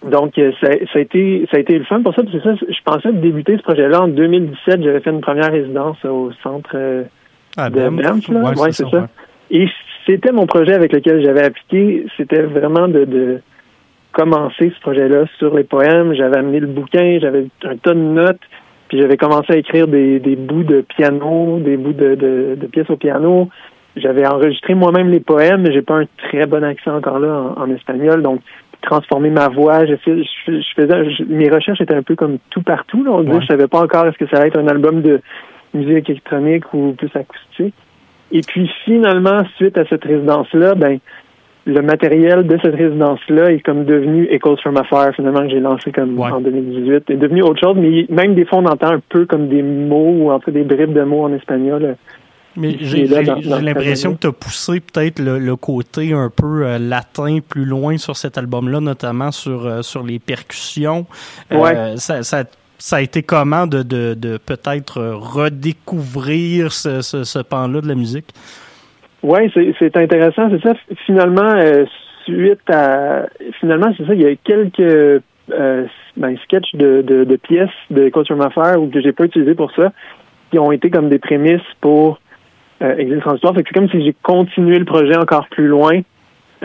Donc, 0.04 0.38
euh, 0.38 0.52
ça, 0.60 0.68
ça, 0.92 0.98
a 0.98 1.00
été, 1.00 1.46
ça 1.50 1.56
a 1.56 1.60
été 1.60 1.78
le 1.78 1.84
fun 1.84 2.02
pour 2.02 2.14
ça. 2.14 2.22
C'est 2.30 2.42
ça, 2.42 2.54
je 2.54 2.82
pensais 2.84 3.12
débuter 3.12 3.56
ce 3.56 3.62
projet-là 3.62 4.02
en 4.02 4.08
2017. 4.08 4.82
J'avais 4.82 5.00
fait 5.00 5.10
une 5.10 5.20
première 5.20 5.50
résidence 5.50 5.96
au 6.04 6.30
centre 6.42 6.70
euh, 6.74 7.04
ah, 7.56 7.70
de 7.70 7.88
Banff. 7.88 8.28
Ouais, 8.28 8.60
ouais 8.60 8.72
c'est 8.72 8.84
ça. 8.84 8.90
ça. 8.90 8.98
Ouais. 8.98 9.06
Et 9.50 9.68
c'était 10.06 10.32
mon 10.32 10.46
projet 10.46 10.74
avec 10.74 10.92
lequel 10.92 11.24
j'avais 11.24 11.44
appliqué. 11.44 12.06
C'était 12.16 12.42
vraiment 12.42 12.88
de, 12.88 13.04
de 13.04 13.40
commencer 14.16 14.72
ce 14.74 14.80
projet-là 14.80 15.26
sur 15.38 15.54
les 15.54 15.64
poèmes. 15.64 16.14
J'avais 16.14 16.38
amené 16.38 16.58
le 16.58 16.66
bouquin, 16.66 17.18
j'avais 17.20 17.46
un 17.64 17.76
tas 17.76 17.92
de 17.92 18.00
notes. 18.00 18.40
Puis 18.88 19.00
j'avais 19.00 19.16
commencé 19.16 19.52
à 19.52 19.56
écrire 19.56 19.88
des, 19.88 20.20
des 20.20 20.36
bouts 20.36 20.62
de 20.62 20.80
piano, 20.80 21.58
des 21.58 21.76
bouts 21.76 21.92
de, 21.92 22.14
de, 22.14 22.56
de 22.58 22.66
pièces 22.66 22.88
au 22.88 22.96
piano. 22.96 23.50
J'avais 23.96 24.26
enregistré 24.26 24.74
moi-même 24.74 25.10
les 25.10 25.20
poèmes, 25.20 25.62
mais 25.62 25.72
j'ai 25.72 25.82
pas 25.82 25.96
un 25.96 26.06
très 26.28 26.46
bon 26.46 26.64
accent 26.64 26.96
encore 26.96 27.18
là 27.18 27.52
en, 27.56 27.62
en 27.62 27.70
espagnol, 27.74 28.22
donc 28.22 28.40
transformer 28.82 29.30
ma 29.30 29.48
voix. 29.48 29.84
Je, 29.84 29.94
je, 30.06 30.22
je 30.46 30.74
faisais, 30.80 31.24
mes 31.28 31.50
recherches 31.50 31.80
étaient 31.80 31.94
un 31.94 32.02
peu 32.02 32.14
comme 32.14 32.38
tout 32.50 32.62
partout. 32.62 33.02
Là, 33.04 33.10
on 33.12 33.26
ouais. 33.26 33.40
je 33.40 33.46
savais 33.46 33.66
pas 33.66 33.80
encore 33.80 34.06
est-ce 34.06 34.18
que 34.18 34.28
ça 34.28 34.38
allait 34.38 34.48
être 34.48 34.58
un 34.58 34.68
album 34.68 35.02
de 35.02 35.20
musique 35.74 36.08
électronique 36.08 36.72
ou 36.72 36.92
plus 36.92 37.10
acoustique. 37.14 37.74
Et 38.32 38.40
puis 38.40 38.70
finalement, 38.84 39.42
suite 39.56 39.76
à 39.78 39.84
cette 39.86 40.04
résidence-là, 40.04 40.74
ben 40.74 40.98
le 41.66 41.82
matériel 41.82 42.46
de 42.46 42.56
cette 42.62 42.76
résidence-là 42.76 43.50
est 43.50 43.60
comme 43.60 43.84
devenu 43.84 44.28
Echoes 44.30 44.56
from 44.58 44.76
Afar, 44.76 45.12
finalement, 45.14 45.40
que 45.40 45.50
j'ai 45.50 45.58
lancé 45.58 45.90
comme 45.90 46.16
ouais. 46.18 46.30
en 46.30 46.40
2018. 46.40 47.10
est 47.10 47.16
devenu 47.16 47.42
autre 47.42 47.60
chose, 47.60 47.76
mais 47.76 48.06
même 48.08 48.36
des 48.36 48.44
fois, 48.44 48.60
on 48.60 48.66
entend 48.66 48.92
un 48.92 49.00
peu 49.08 49.26
comme 49.26 49.48
des 49.48 49.62
mots 49.62 50.14
ou 50.16 50.30
en 50.30 50.38
fait 50.38 50.52
des 50.52 50.62
bribes 50.62 50.92
de 50.92 51.02
mots 51.02 51.24
en 51.24 51.32
espagnol. 51.32 51.96
Mais 52.56 52.76
j'ai 52.80 53.06
l'impression 53.06 54.14
que 54.14 54.20
tu 54.20 54.26
as 54.28 54.32
poussé 54.32 54.80
peut-être 54.80 55.18
le, 55.18 55.38
le, 55.38 55.56
côté 55.56 56.12
un 56.12 56.30
peu 56.30 56.64
euh, 56.64 56.78
latin 56.78 57.40
plus 57.46 57.64
loin 57.64 57.98
sur 57.98 58.16
cet 58.16 58.38
album-là, 58.38 58.80
notamment 58.80 59.30
sur, 59.32 59.66
euh, 59.66 59.82
sur 59.82 60.02
les 60.02 60.18
percussions. 60.18 61.04
Ouais. 61.50 61.76
Euh, 61.76 61.96
ça, 61.96 62.22
ça, 62.22 62.44
ça, 62.78 62.96
a 62.96 63.00
été 63.02 63.22
comment 63.22 63.66
de, 63.66 63.82
de, 63.82 64.14
de 64.14 64.38
peut-être 64.38 65.02
redécouvrir 65.02 66.72
ce, 66.72 67.02
ce, 67.02 67.24
ce 67.24 67.40
pan-là 67.40 67.80
de 67.82 67.88
la 67.88 67.94
musique? 67.94 68.32
Oui, 69.26 69.50
c'est 69.80 69.96
intéressant. 69.96 70.48
C'est 70.50 70.62
ça, 70.62 70.74
finalement, 71.04 71.52
euh, 71.56 71.84
suite 72.22 72.70
à... 72.70 73.26
Finalement, 73.58 73.92
c'est 73.96 74.06
ça, 74.06 74.14
il 74.14 74.22
y 74.22 74.26
a 74.26 74.36
quelques 74.36 74.78
euh, 75.50 75.84
ben, 76.16 76.36
sketchs 76.44 76.72
de, 76.74 77.02
de, 77.02 77.24
de, 77.24 77.36
pièces 77.36 77.68
de 77.90 78.08
Culture 78.08 78.40
Affair 78.40 78.80
ou 78.80 78.86
que 78.86 79.00
j'ai 79.00 79.10
pas 79.10 79.24
utilisé 79.24 79.56
pour 79.56 79.72
ça, 79.72 79.92
qui 80.52 80.60
ont 80.60 80.70
été 80.70 80.90
comme 80.90 81.08
des 81.08 81.18
prémices 81.18 81.60
pour 81.80 82.20
euh, 82.82 82.96
Exil 82.98 83.18
Transitoire. 83.18 83.54
C'est 83.56 83.68
comme 83.72 83.90
si 83.90 84.00
j'ai 84.04 84.14
continué 84.22 84.78
le 84.78 84.84
projet 84.84 85.16
encore 85.16 85.48
plus 85.48 85.66
loin. 85.66 86.02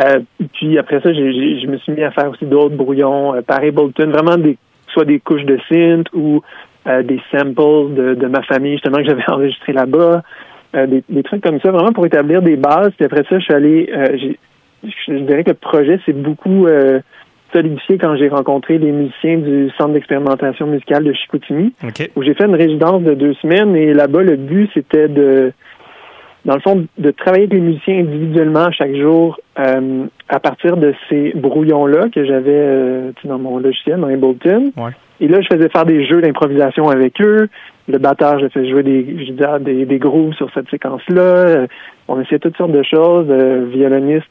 Euh, 0.06 0.20
puis 0.54 0.78
après 0.78 1.02
ça, 1.02 1.12
je 1.14 1.66
me 1.66 1.78
suis 1.78 1.94
mis 1.94 2.04
à 2.04 2.12
faire 2.12 2.30
aussi 2.30 2.46
d'autres 2.46 2.76
brouillons 2.76 3.34
euh, 3.34 3.42
par 3.42 3.64
Ableton, 3.64 4.12
vraiment 4.12 4.38
des 4.38 4.56
soit 4.94 5.06
des 5.06 5.20
couches 5.20 5.46
de 5.46 5.58
synth 5.68 6.08
ou 6.14 6.42
des 6.86 7.22
samples 7.32 7.94
de, 7.94 8.14
de 8.16 8.28
ma 8.28 8.42
famille 8.44 8.74
justement 8.74 8.98
que 8.98 9.06
j'avais 9.06 9.24
enregistré 9.30 9.74
là-bas. 9.74 10.22
Euh, 10.74 10.88
des, 10.88 11.04
des, 11.10 11.24
trucs 11.24 11.44
comme 11.44 11.60
ça, 11.60 11.70
vraiment 11.72 11.92
pour 11.92 12.06
établir 12.06 12.42
des 12.42 12.56
bases. 12.56 12.92
Puis 12.96 13.06
après 13.06 13.24
ça, 13.30 13.40
je 13.40 13.44
suis 13.44 13.54
allé, 13.54 13.90
euh, 13.94 14.34
je 14.84 15.14
dirais 15.14 15.44
que 15.44 15.50
le 15.50 15.56
projet 15.56 16.00
s'est 16.06 16.14
beaucoup 16.14 16.66
euh, 16.66 17.02
solidifié 17.54 17.98
quand 17.98 18.16
j'ai 18.16 18.30
rencontré 18.30 18.78
les 18.78 18.94
musiciens 18.94 19.38
du 19.38 19.70
Centre 19.78 19.92
d'expérimentation 19.92 20.68
musicale 20.68 21.04
de 21.04 21.12
Chicoutimi, 21.12 21.74
okay. 21.86 22.12
où 22.16 22.24
j'ai 22.24 22.34
fait 22.36 22.46
une 22.46 22.56
résidence 22.56 23.04
de 23.04 23.16
deux 23.16 23.34
semaines. 23.36 23.76
Et 23.76 23.94
là-bas, 23.94 24.22
le 24.24 24.38
but, 24.38 24.70
c'était 24.74 25.10
de, 25.10 25.52
dans 26.46 26.56
le 26.56 26.62
fond, 26.62 26.86
de 26.98 27.12
travailler 27.12 27.44
avec 27.44 27.54
les 27.54 27.60
musiciens 27.60 28.00
individuellement 28.00 28.72
chaque 28.72 28.96
jour 28.96 29.42
euh, 29.60 30.06
à 30.30 30.40
partir 30.40 30.78
de 30.78 30.94
ces 31.10 31.34
brouillons-là 31.36 32.08
que 32.16 32.24
j'avais 32.24 33.12
dans 33.26 33.40
mon 33.40 33.58
logiciel, 33.60 34.00
dans 34.00 34.08
Ableton. 34.08 34.72
Ouais. 34.78 34.92
Et 35.22 35.28
là, 35.28 35.40
je 35.40 35.48
faisais 35.56 35.70
faire 35.70 35.86
des 35.86 36.04
jeux 36.06 36.20
d'improvisation 36.20 36.90
avec 36.90 37.22
eux. 37.22 37.48
Le 37.88 37.98
batteur, 38.00 38.40
je 38.40 38.48
fais 38.48 38.68
jouer 38.68 38.82
des, 38.82 39.04
disais, 39.04 39.60
des, 39.60 39.86
des 39.86 40.00
grooves 40.00 40.34
sur 40.34 40.52
cette 40.54 40.70
séquence-là. 40.70 41.68
On 42.08 42.20
essayait 42.20 42.40
toutes 42.40 42.58
sortes 42.58 42.72
de 42.72 42.82
choses. 42.84 43.28
Euh, 43.30 43.66
violoniste, 43.72 44.28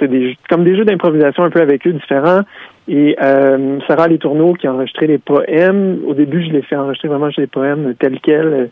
des, 0.00 0.36
comme 0.50 0.64
des 0.64 0.76
jeux 0.76 0.84
d'improvisation 0.84 1.44
un 1.44 1.50
peu 1.50 1.60
avec 1.60 1.86
eux 1.86 1.92
différents. 1.92 2.40
Et 2.88 3.16
euh, 3.22 3.78
Sarah 3.86 4.08
Les 4.08 4.18
Tourneaux 4.18 4.54
qui 4.54 4.66
a 4.66 4.72
enregistré 4.72 5.06
les 5.06 5.18
poèmes. 5.18 6.00
Au 6.08 6.14
début, 6.14 6.44
je 6.44 6.50
l'ai 6.50 6.62
fait 6.62 6.74
enregistrer 6.74 7.06
vraiment 7.06 7.28
les 7.38 7.46
poèmes 7.46 7.94
tels 8.00 8.18
quels, 8.20 8.68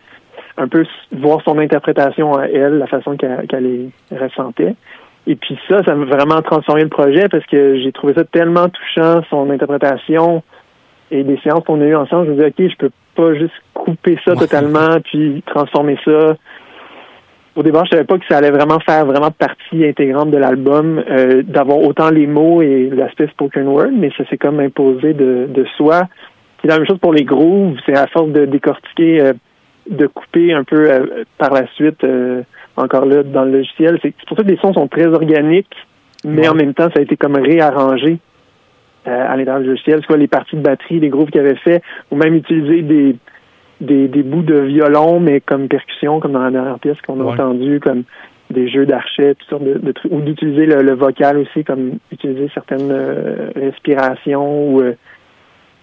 un 0.56 0.66
peu 0.66 0.84
voir 1.12 1.40
son 1.44 1.56
interprétation 1.58 2.34
à 2.36 2.46
elle, 2.46 2.78
la 2.78 2.88
façon 2.88 3.16
qu'elle 3.16 3.46
qu 3.46 3.56
les 3.56 3.90
ressentait. 4.18 4.74
Et 5.28 5.36
puis 5.36 5.56
ça, 5.68 5.84
ça 5.84 5.94
m'a 5.94 6.06
vraiment 6.06 6.42
transformé 6.42 6.82
le 6.82 6.88
projet 6.88 7.28
parce 7.28 7.46
que 7.46 7.78
j'ai 7.78 7.92
trouvé 7.92 8.14
ça 8.14 8.24
tellement 8.24 8.68
touchant, 8.68 9.22
son 9.30 9.50
interprétation 9.50 10.42
et 11.10 11.24
des 11.24 11.38
séances 11.38 11.64
qu'on 11.64 11.80
a 11.80 11.84
eues 11.84 11.96
ensemble. 11.96 12.26
Je 12.26 12.30
me 12.30 12.36
disais, 12.36 12.48
OK, 12.48 12.70
je 12.70 12.76
peux 12.76 12.90
pas 13.14 13.34
juste 13.34 13.54
couper 13.74 14.18
ça 14.24 14.34
totalement 14.34 15.00
puis 15.04 15.42
transformer 15.46 15.98
ça. 16.04 16.36
Au 17.56 17.62
départ, 17.62 17.84
je 17.86 17.90
savais 17.90 18.04
pas 18.04 18.16
que 18.16 18.24
ça 18.28 18.38
allait 18.38 18.52
vraiment 18.52 18.78
faire 18.80 19.04
vraiment 19.04 19.30
partie 19.32 19.84
intégrante 19.84 20.30
de 20.30 20.36
l'album, 20.36 21.02
euh, 21.10 21.42
d'avoir 21.42 21.78
autant 21.78 22.10
les 22.10 22.26
mots 22.26 22.62
et 22.62 22.90
l'aspect 22.90 23.26
spoken 23.28 23.66
word, 23.66 23.90
mais 23.92 24.10
ça 24.16 24.24
s'est 24.28 24.38
comme 24.38 24.60
imposé 24.60 25.14
de, 25.14 25.48
de 25.48 25.64
soi. 25.76 26.04
C'est 26.62 26.68
la 26.68 26.78
même 26.78 26.86
chose 26.86 27.00
pour 27.00 27.12
les 27.12 27.24
grooves, 27.24 27.76
c'est 27.86 27.96
à 27.96 28.06
force 28.06 28.30
de 28.30 28.44
décortiquer, 28.44 29.20
euh, 29.20 29.32
de 29.90 30.06
couper 30.06 30.52
un 30.52 30.62
peu 30.62 30.90
euh, 30.90 31.24
par 31.38 31.52
la 31.52 31.66
suite, 31.74 32.06
encore 32.76 33.06
là, 33.06 33.24
dans 33.24 33.44
le 33.44 33.52
logiciel. 33.52 33.98
C'est 34.00 34.14
pour 34.28 34.36
ça 34.36 34.44
que 34.44 34.48
les 34.48 34.58
sons 34.58 34.72
sont 34.72 34.86
très 34.86 35.06
organiques, 35.06 35.74
mais 36.24 36.42
ouais. 36.42 36.48
en 36.48 36.54
même 36.54 36.72
temps, 36.72 36.88
ça 36.94 37.00
a 37.00 37.02
été 37.02 37.16
comme 37.16 37.34
réarrangé 37.34 38.20
à 39.06 39.36
l'intérieur 39.36 39.62
du 39.62 39.68
logiciel, 39.68 40.02
soit 40.02 40.16
les 40.16 40.28
parties 40.28 40.56
de 40.56 40.62
batterie, 40.62 41.00
les 41.00 41.08
grooves 41.08 41.30
qu'il 41.30 41.40
avait 41.40 41.56
fait, 41.56 41.82
ou 42.10 42.16
même 42.16 42.34
utiliser 42.34 42.82
des, 42.82 43.16
des, 43.80 44.08
des, 44.08 44.22
bouts 44.22 44.42
de 44.42 44.58
violon, 44.60 45.20
mais 45.20 45.40
comme 45.40 45.68
percussion, 45.68 46.20
comme 46.20 46.32
dans 46.32 46.42
la 46.42 46.50
dernière 46.50 46.78
pièce 46.78 47.00
qu'on 47.06 47.20
a 47.20 47.24
ouais. 47.24 47.32
entendu, 47.32 47.80
comme 47.80 48.04
des 48.50 48.68
jeux 48.68 48.84
d'archet, 48.84 49.34
toutes 49.36 49.48
sortes 49.48 49.64
de, 49.64 49.74
de 49.74 49.92
trucs, 49.92 50.12
ou 50.12 50.20
d'utiliser 50.20 50.66
le, 50.66 50.82
le, 50.82 50.94
vocal 50.94 51.38
aussi, 51.38 51.64
comme 51.64 51.98
utiliser 52.12 52.50
certaines 52.52 52.90
euh, 52.90 53.50
respirations 53.54 54.72
ou 54.72 54.80
euh, 54.80 54.94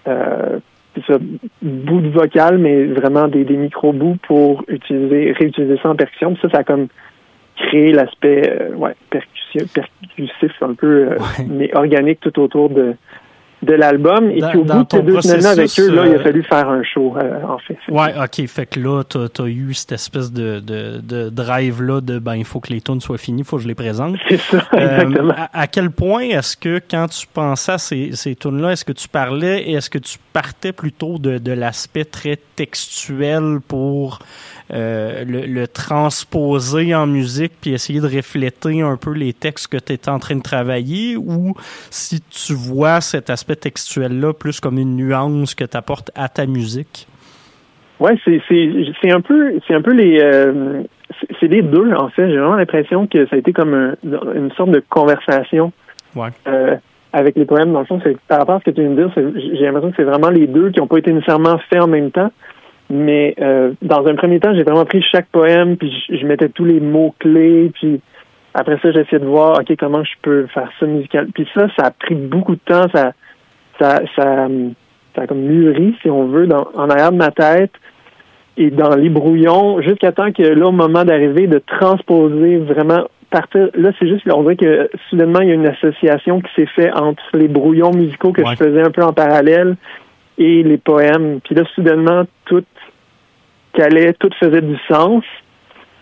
euh, 0.06 0.58
ça, 1.06 1.18
bouts 1.62 2.00
de 2.00 2.10
vocal, 2.10 2.58
mais 2.58 2.84
vraiment 2.84 3.28
des, 3.28 3.44
des 3.44 3.56
micro-bouts 3.56 4.18
pour 4.26 4.64
utiliser, 4.68 5.32
réutiliser 5.32 5.78
ça 5.82 5.90
en 5.90 5.96
percussion. 5.96 6.34
Puis 6.34 6.42
ça, 6.42 6.50
ça 6.50 6.58
a 6.58 6.64
comme 6.64 6.88
créé 7.66 7.92
l'aspect 7.92 8.48
euh, 8.48 8.74
ouais, 8.74 8.94
percussif 9.10 10.62
un 10.62 10.74
peu, 10.74 10.86
euh, 10.86 11.18
ouais. 11.18 11.46
mais 11.48 11.76
organique 11.76 12.20
tout 12.20 12.38
autour 12.40 12.70
de, 12.70 12.94
de 13.62 13.72
l'album. 13.74 14.30
Et 14.30 14.40
dans, 14.40 14.50
puis 14.50 14.58
au 14.58 14.64
bout 14.64 14.82
de 14.82 14.86
ces 14.88 15.02
deux 15.02 15.20
semaines 15.20 15.46
avec 15.46 15.70
eux, 15.80 15.90
là, 15.90 16.06
il 16.06 16.14
a 16.14 16.18
fallu 16.20 16.42
faire 16.44 16.68
un 16.68 16.82
show, 16.82 17.16
euh, 17.16 17.40
en 17.46 17.58
fait. 17.58 17.76
Ouais, 17.88 18.14
ok. 18.16 18.46
Fait 18.46 18.66
que 18.66 18.78
là, 18.80 19.02
t'as 19.02 19.42
as 19.42 19.46
eu 19.48 19.74
cette 19.74 19.92
espèce 19.92 20.32
de, 20.32 20.60
de, 20.60 21.00
de 21.00 21.28
drive-là 21.28 22.00
de 22.00 22.18
ben, 22.18 22.36
il 22.36 22.44
faut 22.44 22.60
que 22.60 22.72
les 22.72 22.80
tunes 22.80 23.00
soient 23.00 23.18
finies, 23.18 23.40
il 23.40 23.44
faut 23.44 23.56
que 23.56 23.62
je 23.62 23.68
les 23.68 23.74
présente. 23.74 24.16
C'est 24.28 24.38
ça, 24.38 24.58
exactement. 24.72 25.32
Euh, 25.32 25.48
à, 25.52 25.60
à, 25.62 25.66
quel 25.66 25.90
point 25.90 26.22
est-ce 26.22 26.56
que 26.56 26.80
quand 26.88 27.08
tu 27.08 27.26
pensais 27.26 27.72
à 27.72 27.78
ces, 27.78 28.12
ces 28.12 28.36
tunes-là, 28.36 28.72
est-ce 28.72 28.84
que 28.84 28.92
tu 28.92 29.08
parlais 29.08 29.62
et 29.62 29.72
est-ce 29.72 29.90
que 29.90 29.98
tu 29.98 30.18
partais 30.32 30.72
plutôt 30.72 31.18
de, 31.18 31.38
de 31.38 31.52
l'aspect 31.52 32.04
très 32.04 32.38
textuel 32.54 33.58
pour 33.66 34.20
euh, 34.72 35.24
le, 35.24 35.46
le, 35.46 35.66
transposer 35.66 36.94
en 36.94 37.06
musique 37.06 37.52
puis 37.60 37.72
essayer 37.72 38.00
de 38.00 38.06
refléter 38.06 38.82
un 38.82 38.96
peu 38.96 39.12
les 39.12 39.32
textes 39.32 39.68
que 39.68 39.78
tu 39.78 39.94
es 39.94 40.08
en 40.08 40.18
train 40.18 40.36
de 40.36 40.42
travailler 40.42 41.16
ou 41.16 41.54
si 41.90 42.20
tu 42.20 42.52
vois 42.52 43.00
cet 43.00 43.30
aspect 43.30 43.56
textuel-là 43.56 44.34
plus 44.34 44.60
comme 44.60 44.78
une 44.78 44.96
nuance 44.96 45.54
que 45.54 45.64
tu 45.64 45.76
apportes 45.76 46.10
à 46.14 46.28
ta 46.28 46.46
musique? 46.46 47.06
Ouais, 48.00 48.16
c'est 48.24 49.10
un 49.10 49.20
peu 49.20 49.58
c'est 49.66 49.74
un 49.74 49.82
peu 49.82 49.92
les 49.92 50.20
euh, 50.22 50.82
c'est 51.40 51.48
les 51.48 51.62
deux 51.62 51.92
en 51.94 52.08
fait. 52.10 52.28
J'ai 52.28 52.36
vraiment 52.36 52.56
l'impression 52.56 53.06
que 53.06 53.26
ça 53.26 53.36
a 53.36 53.38
été 53.38 53.52
comme 53.52 53.74
un, 53.74 53.94
une 54.34 54.52
sorte 54.52 54.70
de 54.70 54.82
conversation 54.88 55.72
ouais. 56.14 56.28
euh, 56.46 56.76
avec 57.12 57.36
les 57.36 57.44
poèmes. 57.44 57.72
Dans 57.72 57.80
le 57.80 57.86
fond, 57.86 58.00
c'est 58.04 58.16
par 58.28 58.38
rapport 58.38 58.56
à 58.56 58.58
ce 58.60 58.64
que 58.64 58.70
tu 58.70 58.82
viens 58.82 58.90
de 58.90 58.96
dire, 58.96 59.12
j'ai 59.16 59.64
l'impression 59.64 59.90
que 59.90 59.96
c'est 59.96 60.04
vraiment 60.04 60.30
les 60.30 60.46
deux 60.46 60.70
qui 60.70 60.78
n'ont 60.78 60.86
pas 60.86 60.98
été 60.98 61.12
nécessairement 61.12 61.58
faits 61.70 61.82
en 61.82 61.88
même 61.88 62.10
temps. 62.10 62.30
Mais 62.90 63.34
euh, 63.40 63.72
dans 63.82 64.06
un 64.06 64.14
premier 64.14 64.40
temps, 64.40 64.54
j'ai 64.54 64.62
vraiment 64.62 64.86
pris 64.86 65.02
chaque 65.02 65.28
poème, 65.28 65.76
puis 65.76 65.92
je, 66.08 66.16
je 66.16 66.26
mettais 66.26 66.48
tous 66.48 66.64
les 66.64 66.80
mots-clés, 66.80 67.70
puis 67.74 68.00
après 68.54 68.78
ça, 68.82 68.90
j'essayais 68.92 69.20
de 69.20 69.26
voir, 69.26 69.60
OK, 69.60 69.74
comment 69.78 70.02
je 70.04 70.14
peux 70.22 70.46
faire 70.46 70.70
ça 70.80 70.86
musical. 70.86 71.28
Puis 71.34 71.46
ça, 71.54 71.68
ça 71.76 71.86
a 71.86 71.90
pris 71.90 72.14
beaucoup 72.14 72.54
de 72.54 72.60
temps, 72.64 72.86
ça, 72.94 73.12
ça, 73.78 74.00
ça, 74.16 74.48
ça 75.14 75.22
a 75.22 75.26
comme 75.26 75.42
mûri, 75.42 75.94
si 76.02 76.10
on 76.10 76.26
veut, 76.26 76.46
dans, 76.46 76.66
en 76.74 76.88
arrière 76.88 77.12
de 77.12 77.18
ma 77.18 77.30
tête 77.30 77.72
et 78.56 78.70
dans 78.70 78.96
les 78.96 79.08
brouillons, 79.08 79.80
jusqu'à 79.80 80.12
temps 80.12 80.32
que 80.32 80.42
là, 80.42 80.66
au 80.66 80.72
moment 80.72 81.04
d'arriver, 81.04 81.46
de 81.46 81.58
transposer 81.58 82.56
vraiment 82.58 83.04
partir. 83.30 83.68
Là, 83.74 83.90
c'est 83.98 84.08
juste, 84.08 84.26
on 84.32 84.42
dirait 84.42 84.56
que 84.56 84.90
soudainement, 85.08 85.40
il 85.40 85.48
y 85.48 85.52
a 85.52 85.54
une 85.54 85.68
association 85.68 86.40
qui 86.40 86.52
s'est 86.56 86.66
faite 86.66 86.96
entre 86.96 87.22
les 87.34 87.46
brouillons 87.46 87.92
musicaux 87.92 88.32
que 88.32 88.42
ouais. 88.42 88.50
je 88.52 88.64
faisais 88.64 88.82
un 88.82 88.90
peu 88.90 89.04
en 89.04 89.12
parallèle 89.12 89.76
et 90.38 90.62
les 90.62 90.78
poèmes. 90.78 91.40
Puis 91.44 91.54
là, 91.54 91.62
soudainement, 91.74 92.24
tout 92.46 92.64
calait, 93.72 94.14
tout 94.14 94.30
faisait 94.38 94.62
du 94.62 94.76
sens, 94.88 95.24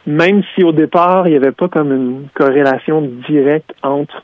même 0.06 0.42
si 0.54 0.64
au 0.64 0.72
départ, 0.72 1.26
il 1.26 1.32
n'y 1.32 1.36
avait 1.36 1.52
pas 1.52 1.68
comme 1.68 1.92
une 1.92 2.28
corrélation 2.34 3.02
directe 3.28 3.74
entre 3.82 4.22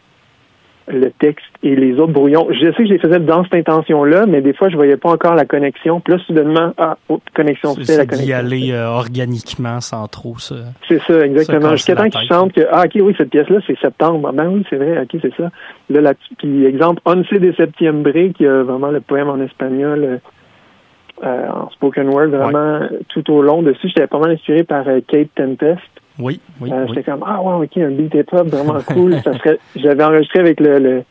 le 0.88 1.10
texte 1.10 1.46
et 1.62 1.76
les 1.76 1.94
autres 1.94 2.12
brouillons. 2.12 2.48
Je 2.50 2.70
sais 2.70 2.72
que 2.72 2.86
je 2.86 2.92
les 2.92 2.98
faisais 2.98 3.20
dans 3.20 3.44
cette 3.44 3.54
intention-là, 3.54 4.26
mais 4.26 4.40
des 4.40 4.52
fois, 4.52 4.68
je 4.68 4.76
voyais 4.76 4.96
pas 4.96 5.10
encore 5.10 5.34
la 5.34 5.44
connexion. 5.44 6.00
Puis 6.00 6.14
là, 6.14 6.20
soudainement, 6.26 6.72
ah, 6.76 6.96
autre 7.08 7.24
connexion, 7.34 7.74
c'est 7.82 7.96
la 7.96 8.06
connexion. 8.06 8.26
d'y 8.26 8.32
aller 8.32 8.72
euh, 8.72 8.88
organiquement 8.88 9.80
sans 9.80 10.08
trop 10.08 10.38
ça. 10.38 10.56
C'est 10.88 11.00
ça, 11.02 11.24
exactement. 11.24 11.70
Jusqu'à 11.70 11.94
temps 11.94 12.08
qu'ils 12.08 12.28
sentent 12.28 12.52
que, 12.52 12.66
ah, 12.70 12.84
OK, 12.84 13.00
oui, 13.00 13.14
cette 13.16 13.30
pièce-là, 13.30 13.58
c'est 13.66 13.78
septembre. 13.78 14.28
Ah, 14.28 14.32
ben 14.32 14.48
oui, 14.48 14.64
c'est 14.68 14.76
vrai, 14.76 15.00
OK, 15.02 15.20
c'est 15.22 15.34
ça. 15.36 15.50
Là, 15.90 16.00
là 16.00 16.14
puis 16.38 16.64
exemple, 16.66 17.00
Once 17.06 17.28
de 17.30 17.52
Septiembre, 17.56 18.10
qui 18.36 18.46
a 18.46 18.62
vraiment 18.62 18.90
le 18.90 19.00
poème 19.00 19.28
en 19.28 19.40
espagnol, 19.40 20.20
euh, 21.24 21.48
en 21.48 21.70
spoken 21.70 22.08
word 22.08 22.28
vraiment 22.28 22.80
tout 23.08 23.30
au 23.30 23.42
long 23.42 23.62
dessus. 23.62 23.88
J'étais 23.88 24.06
pas 24.06 24.18
mal 24.18 24.32
inspiré 24.32 24.64
par 24.64 24.86
euh, 24.88 25.00
Kate 25.06 25.28
Tempest. 25.34 25.80
Oui, 26.18 26.40
oui. 26.60 26.70
Euh, 26.72 26.82
oui. 26.82 26.86
J'étais 26.88 27.10
comme 27.10 27.24
ah 27.26 27.40
ouais 27.40 27.64
ok 27.64 27.76
un 27.78 27.90
beat 27.90 28.14
hip 28.14 28.32
hop 28.32 28.48
vraiment 28.48 28.80
cool. 28.88 29.14
ça 29.22 29.32
serait 29.38 29.58
j'avais 29.76 30.02
enregistré 30.02 30.40
avec 30.40 30.60
le 30.60 30.78
le 30.78 31.02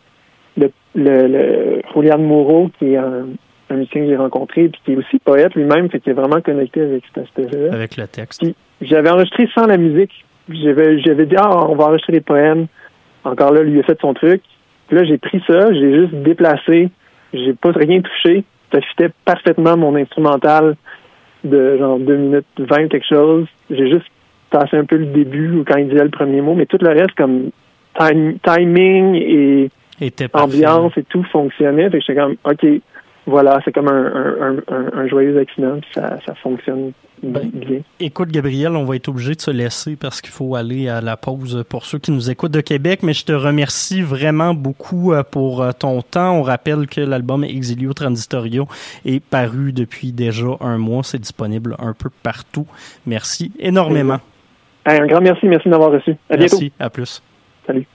le, 0.58 0.72
le, 0.96 1.28
le 1.28 1.82
Julian 1.94 2.20
Moreau 2.20 2.70
qui 2.78 2.94
est 2.94 2.98
un, 2.98 3.26
un 3.70 3.76
musicien 3.76 4.02
que 4.02 4.08
j'ai 4.08 4.18
rencontré 4.18 4.70
puis 4.70 4.82
qui 4.84 4.92
est 4.94 4.98
aussi 4.98 5.18
poète 5.20 5.56
lui-même 5.56 5.90
fait 5.90 6.00
qu'il 6.00 6.12
est 6.12 6.16
vraiment 6.16 6.42
connecté 6.42 6.82
avec 6.82 7.04
cet 7.08 7.24
aspect-là. 7.24 7.74
Avec 7.74 7.96
le 7.98 8.08
texte. 8.08 8.44
J'avais 8.82 9.10
enregistré 9.10 9.48
sans 9.56 9.66
la 9.66 9.78
musique. 9.78 10.26
J'avais 10.50 11.00
j'avais 11.00 11.26
dit 11.26 11.36
ah 11.38 11.68
on 11.70 11.76
va 11.76 11.86
enregistrer 11.86 12.14
des 12.14 12.22
poèmes. 12.22 12.68
Encore 13.24 13.54
là 13.54 13.64
lui 13.64 13.74
il 13.74 13.80
a 13.80 13.84
fait 13.84 14.00
son 14.02 14.14
truc. 14.14 14.42
Puis 14.88 14.98
là 14.98 15.06
j'ai 15.06 15.18
pris 15.18 15.42
ça, 15.48 15.72
j'ai 15.72 15.96
juste 16.02 16.16
déplacé, 16.16 16.90
j'ai 17.34 17.54
pas 17.54 17.72
rien 17.72 18.02
touché. 18.02 18.44
Ça 18.72 18.82
fitait 18.82 19.10
parfaitement 19.26 19.78
mon 19.78 19.96
instrumental 19.96 20.76
de 21.44 21.78
genre 21.78 22.00
2 22.00 22.16
minutes 22.16 22.46
20 22.58 22.88
quelque 22.88 23.08
chose. 23.08 23.48
J'ai 23.70 23.90
juste 23.90 24.06
passé 24.50 24.78
un 24.78 24.86
peu 24.86 24.98
le 24.98 25.08
début 25.08 25.58
ou 25.58 25.64
quand 25.64 25.78
il 25.78 25.90
disait 25.90 26.04
le 26.04 26.10
premier 26.10 26.42
mot, 26.42 26.54
mais 26.54 26.66
tout 26.66 26.78
le 26.82 26.90
reste 26.90 27.16
comme 27.16 27.50
time- 27.98 28.38
timing 28.44 29.16
et 29.16 29.70
ambiance 30.34 30.94
et 30.98 31.04
tout 31.04 31.24
fonctionnait. 31.24 31.90
Fait 31.90 32.00
que 32.00 32.06
j'étais 32.06 32.20
comme 32.20 32.36
OK, 32.44 32.66
voilà, 33.28 33.60
c'est 33.64 33.72
comme 33.72 33.88
un, 33.88 34.06
un, 34.06 34.42
un, 34.42 34.58
un- 34.76 34.92
un 35.00 35.08
joyeux 35.08 35.38
accident, 35.40 35.80
puis 35.80 35.90
ça, 35.94 36.18
ça 36.26 36.34
fonctionne 36.36 36.92
Ben, 37.24 37.50
bien. 37.54 37.82
Écoute, 38.00 38.30
Gabriel, 38.30 38.76
on 38.76 38.84
va 38.84 38.96
être 38.96 39.08
obligé 39.10 39.36
de 39.36 39.42
se 39.42 39.52
laisser 39.52 39.96
parce 39.96 40.22
qu'il 40.22 40.32
faut 40.32 40.56
aller 40.56 40.90
à 40.90 41.02
la 41.02 41.18
pause 41.18 41.64
pour 41.70 41.86
ceux 41.86 42.00
qui 42.00 42.12
nous 42.12 42.32
écoutent 42.32 42.52
de 42.52 42.62
Québec, 42.62 43.02
mais 43.04 43.14
je 43.14 43.24
te 43.26 43.32
remercie 43.32 44.02
vraiment 44.02 44.56
beaucoup 44.56 45.14
euh, 45.14 45.22
pour 45.22 45.62
euh, 45.62 45.72
ton 45.72 46.02
temps. 46.02 46.34
On 46.40 46.42
rappelle 46.42 46.88
que 46.88 47.00
l'album 47.02 47.44
Exilio 47.44 47.94
Transistorio 47.94 48.68
est 49.06 49.24
paru 49.24 49.72
depuis 49.72 50.12
déjà 50.12 50.48
un 50.60 50.80
mois. 50.80 51.04
C'est 51.04 51.20
disponible 51.20 51.76
un 51.78 51.94
peu 51.94 52.10
partout. 52.24 52.66
Merci 53.06 53.52
énormément. 53.60 54.20
Hey, 54.84 55.00
un 55.00 55.06
grand 55.06 55.22
merci, 55.22 55.46
merci 55.46 55.66
de 55.68 55.72
m'avoir 55.74 55.92
reçu. 55.92 56.16
À 56.28 56.38
bientôt. 56.38 56.56
Merci, 56.60 56.72
à 56.80 56.90
plus. 56.90 57.22
Salut. 57.68 57.86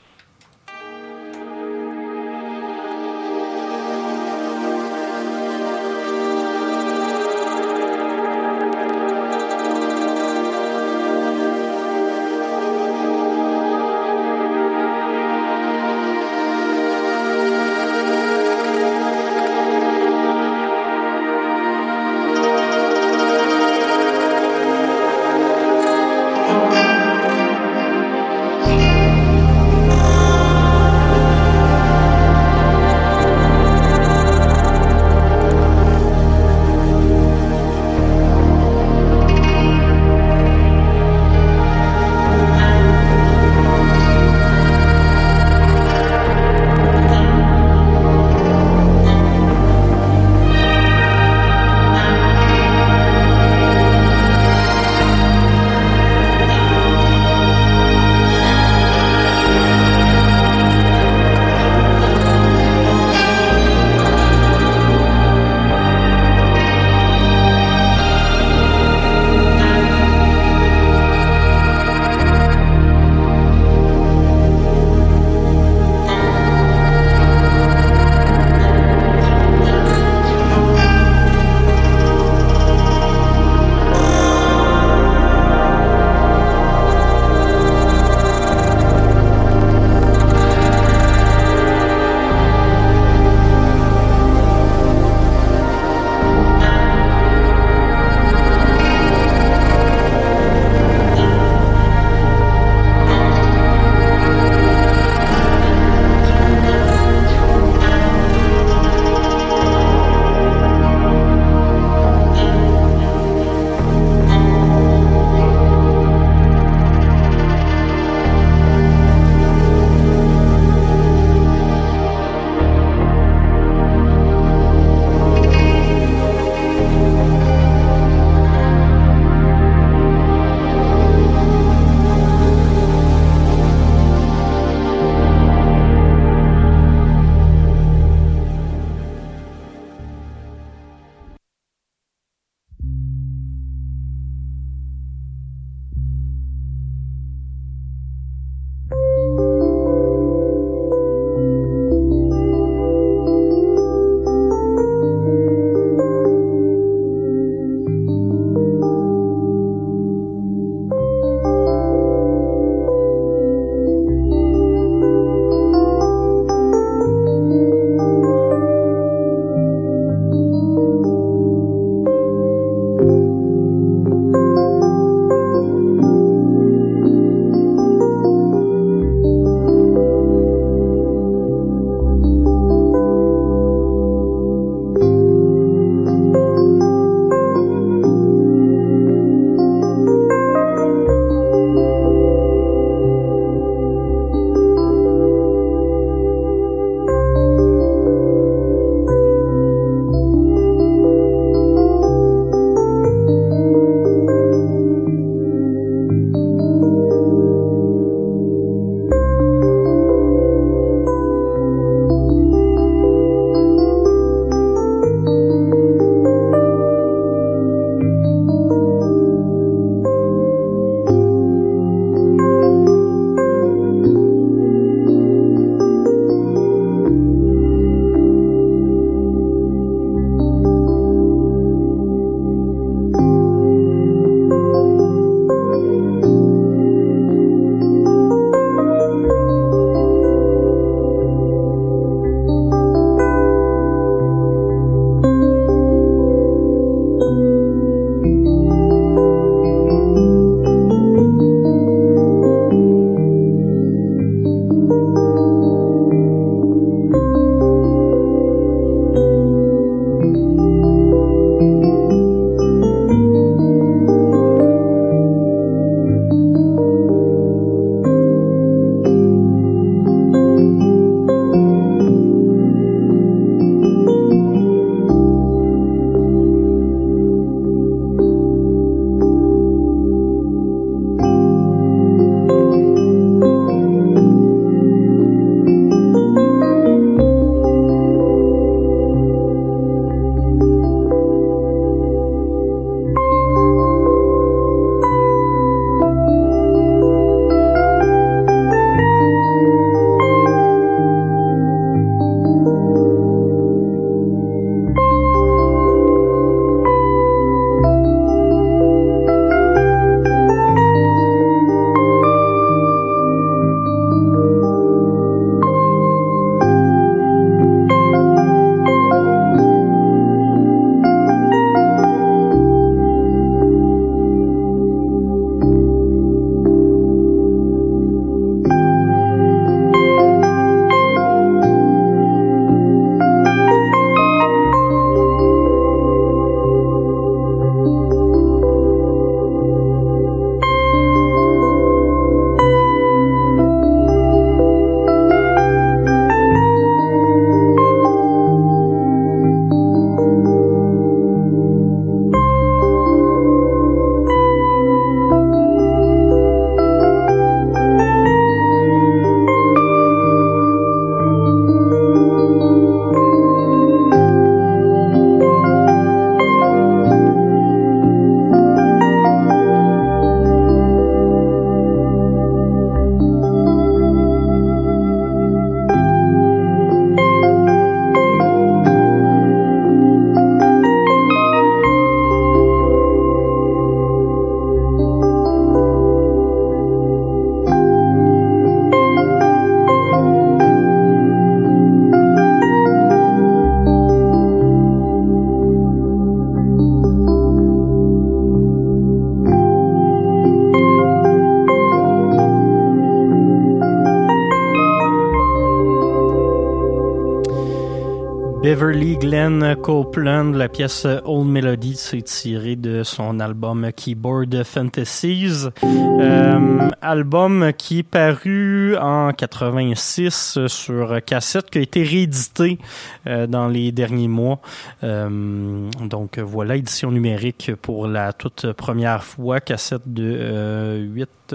Copeland, 409.87 410.51
la 410.51 410.69
pièce 410.69 411.07
Old 411.25 411.47
Melody, 411.47 411.95
s'est 411.95 412.23
tirée 412.23 412.75
de 412.75 413.05
son 413.05 413.39
album 413.39 413.89
Keyboard 413.95 414.65
Fantasies, 414.65 415.69
euh, 415.85 416.89
album 417.01 417.71
qui 417.79 418.01
est 418.01 418.03
paru 418.03 418.97
en 418.97 419.31
86 419.31 420.67
sur 420.67 421.25
cassette, 421.25 421.71
qui 421.71 421.79
a 421.79 421.83
été 421.83 422.03
réédité 422.03 422.81
euh, 423.29 423.47
dans 423.47 423.69
les 423.69 423.93
derniers 423.93 424.27
mois. 424.27 424.59
Euh, 425.05 425.89
donc 426.01 426.41
voilà, 426.41 426.75
édition 426.75 427.13
numérique 427.13 427.71
pour 427.81 428.09
la 428.09 428.33
toute 428.33 428.73
première 428.73 429.23
fois, 429.23 429.61
cassette 429.61 430.13
de 430.13 431.07
8, 431.15 431.55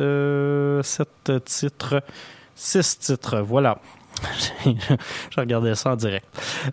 7 0.82 1.44
titres, 1.44 2.02
6 2.56 3.00
titres, 3.00 3.42
voilà. 3.42 3.78
je 4.66 5.40
regardais 5.40 5.76
ça 5.76 5.92
en 5.92 5.96
direct. 5.96 6.26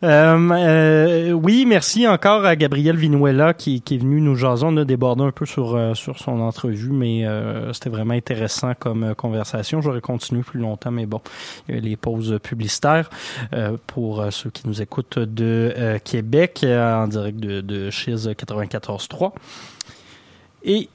Euh, 0.03 0.51
euh, 0.51 1.33
oui, 1.33 1.65
merci 1.67 2.07
encore 2.07 2.45
à 2.45 2.57
Gabriel 2.57 2.97
Vinuela 2.97 3.55
qui, 3.55 3.83
est 3.91 3.97
venu 3.97 4.21
nous 4.21 4.35
jaser. 4.35 4.67
On 4.67 4.77
a 4.77 4.85
débordé 4.85 5.25
un 5.25 5.31
peu 5.31 5.47
sur, 5.47 5.75
euh, 5.75 5.95
sur 5.95 6.19
son 6.19 6.41
entrevue, 6.41 6.91
mais 6.91 7.27
c'était 7.73 7.91
vraiment 7.91 8.15
intéressant 8.15 8.73
comme 8.79 9.15
conversation. 9.15 9.81
J'aurais 9.81 10.01
continué 10.01 10.43
plus 10.43 10.61
longtemps, 10.61 10.91
mais 10.91 11.07
bon, 11.07 11.21
il 11.69 11.75
y 11.75 11.79
a 11.79 11.81
les 11.81 11.97
pauses 11.97 12.39
publicitaires 12.43 13.11
pour 13.87 14.25
ceux 14.31 14.51
qui 14.51 14.67
nous 14.67 14.83
écoutent 14.83 15.19
de 15.19 15.99
Québec 16.05 16.65
en 16.65 17.09
direct 17.09 17.39
de, 17.39 17.61
de 17.61 17.91
Chiz 17.91 18.29
94.3. 18.29 19.33
Et 20.65 20.89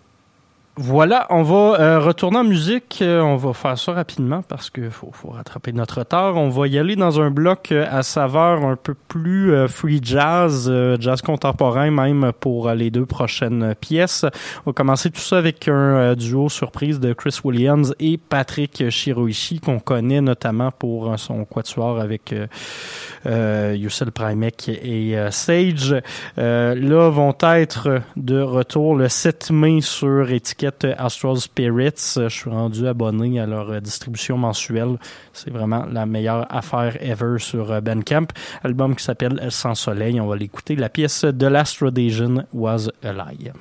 voilà, 0.75 1.27
on 1.29 1.43
va 1.43 1.79
euh, 1.79 1.99
retourner 1.99 2.39
en 2.39 2.43
musique. 2.43 2.97
Euh, 3.03 3.21
on 3.21 3.35
va 3.35 3.53
faire 3.53 3.77
ça 3.77 3.91
rapidement 3.91 4.41
parce 4.41 4.71
qu'il 4.71 4.89
faut, 4.89 5.11
faut, 5.11 5.29
rattraper 5.29 5.71
notre 5.71 5.99
retard. 5.99 6.35
On 6.35 6.49
va 6.49 6.67
y 6.67 6.79
aller 6.79 6.95
dans 6.95 7.21
un 7.21 7.29
bloc 7.29 7.71
euh, 7.71 7.85
à 7.91 8.01
saveur 8.01 8.65
un 8.65 8.75
peu 8.75 8.95
plus 8.95 9.67
free 9.67 9.99
jazz, 10.01 10.71
jazz 10.99 11.21
contemporain 11.21 11.91
même 11.91 12.31
pour 12.39 12.71
les 12.71 12.89
deux 12.89 13.05
prochaines 13.05 13.75
pièces. 13.79 14.25
On 14.65 14.71
va 14.71 14.73
commencer 14.73 15.11
tout 15.11 15.21
ça 15.21 15.37
avec 15.37 15.67
un 15.67 16.15
duo 16.15 16.49
surprise 16.49 16.99
de 16.99 17.13
Chris 17.13 17.37
Williams 17.43 17.93
et 17.99 18.17
Patrick 18.17 18.89
Shiroishi 18.89 19.59
qu'on 19.59 19.79
connaît 19.79 20.21
notamment 20.21 20.71
pour 20.71 21.13
son 21.19 21.45
quatuor 21.45 21.99
avec 21.99 22.33
euh, 23.27 23.75
Yussel 23.77 24.11
Primek 24.11 24.69
et 24.69 25.15
Sage. 25.29 25.95
là 26.35 27.09
vont 27.09 27.35
être 27.43 28.01
de 28.15 28.41
retour 28.41 28.95
le 28.95 29.07
7 29.07 29.51
mai 29.51 29.81
sur 29.81 30.31
étiquette 30.31 30.62
Astral 30.97 31.37
Spirits. 31.37 32.15
Je 32.15 32.29
suis 32.29 32.49
rendu 32.49 32.87
abonné 32.87 33.39
à 33.39 33.45
leur 33.45 33.81
distribution 33.81 34.37
mensuelle. 34.37 34.97
C'est 35.33 35.51
vraiment 35.51 35.85
la 35.85 36.05
meilleure 36.05 36.45
affaire 36.53 36.97
ever 37.01 37.39
sur 37.39 37.71
euh, 37.71 37.81
Bandcamp. 37.81 38.27
Album 38.63 38.95
qui 38.95 39.03
s'appelle 39.03 39.39
Sans 39.49 39.75
Soleil. 39.75 40.19
On 40.21 40.27
va 40.27 40.35
l'écouter. 40.35 40.75
La 40.75 40.89
pièce 40.89 41.25
de 41.25 41.47
l'Astrodasian 41.47 42.45
Was 42.53 42.89
a 43.03 43.13
Lie. 43.13 43.51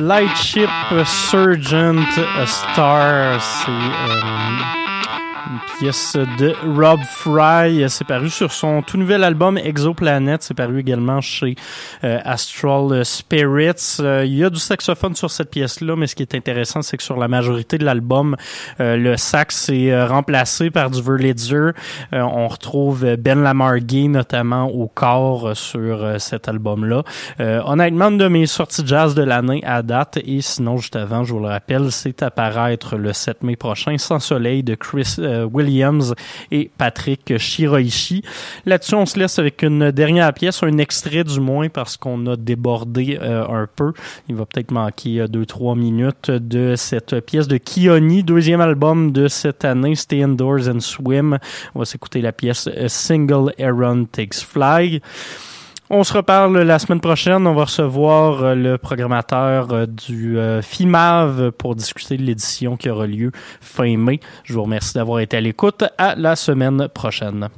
Lightship 0.00 0.70
Surgeon 1.04 2.04
Star, 2.46 3.40
c'est 3.40 4.79
une 5.46 5.78
pièce 5.78 6.16
de 6.38 6.54
Rob 6.76 7.00
Fry. 7.04 7.88
C'est 7.88 8.06
paru 8.06 8.28
sur 8.28 8.52
son 8.52 8.82
tout 8.82 8.96
nouvel 8.96 9.24
album 9.24 9.58
Exoplanet. 9.58 10.38
C'est 10.40 10.54
paru 10.54 10.80
également 10.80 11.20
chez 11.20 11.54
euh, 12.04 12.18
Astral 12.24 13.04
Spirits. 13.04 13.98
Euh, 14.00 14.24
il 14.24 14.34
y 14.34 14.44
a 14.44 14.50
du 14.50 14.58
saxophone 14.58 15.14
sur 15.14 15.30
cette 15.30 15.50
pièce-là, 15.50 15.96
mais 15.96 16.06
ce 16.06 16.14
qui 16.14 16.22
est 16.22 16.34
intéressant, 16.34 16.82
c'est 16.82 16.96
que 16.96 17.02
sur 17.02 17.16
la 17.16 17.28
majorité 17.28 17.78
de 17.78 17.84
l'album, 17.84 18.36
euh, 18.80 18.96
le 18.96 19.16
sax 19.16 19.68
est 19.70 20.04
remplacé 20.04 20.70
par 20.70 20.90
du 20.90 21.00
Verlitzer. 21.02 21.72
on 22.12 22.48
retrouve 22.48 23.16
Ben 23.16 23.42
Lamargui 23.42 24.08
notamment 24.08 24.66
au 24.66 24.88
corps 24.88 25.56
sur 25.56 26.20
cet 26.20 26.48
album-là. 26.48 27.02
honnêtement, 27.38 28.08
une 28.08 28.18
de 28.18 28.28
mes 28.28 28.46
sorties 28.46 28.82
jazz 28.84 29.14
de 29.14 29.22
l'année 29.22 29.62
à 29.64 29.82
date. 29.82 30.18
Et 30.24 30.40
sinon, 30.40 30.76
juste 30.76 30.96
avant, 30.96 31.24
je 31.24 31.32
vous 31.32 31.40
le 31.40 31.48
rappelle, 31.48 31.90
c'est 31.92 32.22
à 32.22 32.30
paraître 32.30 32.96
le 32.96 33.12
7 33.12 33.42
mai 33.42 33.56
prochain, 33.56 33.96
Sans 33.98 34.18
Soleil 34.18 34.62
de 34.62 34.74
Chris 34.74 35.16
Williams 35.52 36.14
et 36.50 36.70
Patrick 36.76 37.36
Shiroishi. 37.38 38.22
Là-dessus, 38.66 38.94
on 38.94 39.06
se 39.06 39.18
laisse 39.18 39.38
avec 39.38 39.62
une 39.62 39.90
dernière 39.90 40.32
pièce, 40.32 40.62
un 40.62 40.78
extrait 40.78 41.24
du 41.24 41.40
moins, 41.40 41.68
parce 41.68 41.96
qu'on 41.96 42.26
a 42.26 42.36
débordé 42.36 43.18
euh, 43.20 43.46
un 43.46 43.68
peu. 43.74 43.92
Il 44.28 44.36
va 44.36 44.46
peut-être 44.46 44.70
manquer 44.70 45.24
2-3 45.24 45.72
euh, 45.72 45.74
minutes 45.74 46.30
de 46.30 46.74
cette 46.76 47.20
pièce 47.20 47.48
de 47.48 47.56
Kioni, 47.56 48.22
deuxième 48.22 48.60
album 48.60 49.12
de 49.12 49.28
cette 49.28 49.64
année, 49.64 49.94
Stay 49.94 50.22
Indoors 50.22 50.68
and 50.68 50.80
Swim. 50.80 51.38
On 51.74 51.80
va 51.80 51.84
s'écouter 51.84 52.20
la 52.20 52.32
pièce 52.32 52.68
Single 52.86 53.52
Aaron 53.58 54.04
Takes 54.04 54.44
Fly. 54.46 55.00
On 55.92 56.04
se 56.04 56.12
reparle 56.12 56.56
la 56.62 56.78
semaine 56.78 57.00
prochaine. 57.00 57.48
On 57.48 57.54
va 57.54 57.64
recevoir 57.64 58.44
euh, 58.44 58.54
le 58.54 58.78
programmateur 58.78 59.88
du 59.88 60.38
FIMAV 60.62 61.50
pour 61.50 61.74
discuter 61.74 62.16
de 62.16 62.22
l'édition 62.22 62.76
qui 62.76 62.88
aura 62.88 63.08
lieu 63.08 63.32
fin 63.60 63.96
mai. 63.96 64.20
Je 64.44 64.52
vous 64.52 64.62
remercie 64.62 64.94
d'avoir 64.94 65.18
été 65.18 65.36
à 65.36 65.40
l'écoute. 65.40 65.82
À 65.98 66.14
la 66.14 66.36
semaine 66.36 66.86
prochaine. 66.86 67.48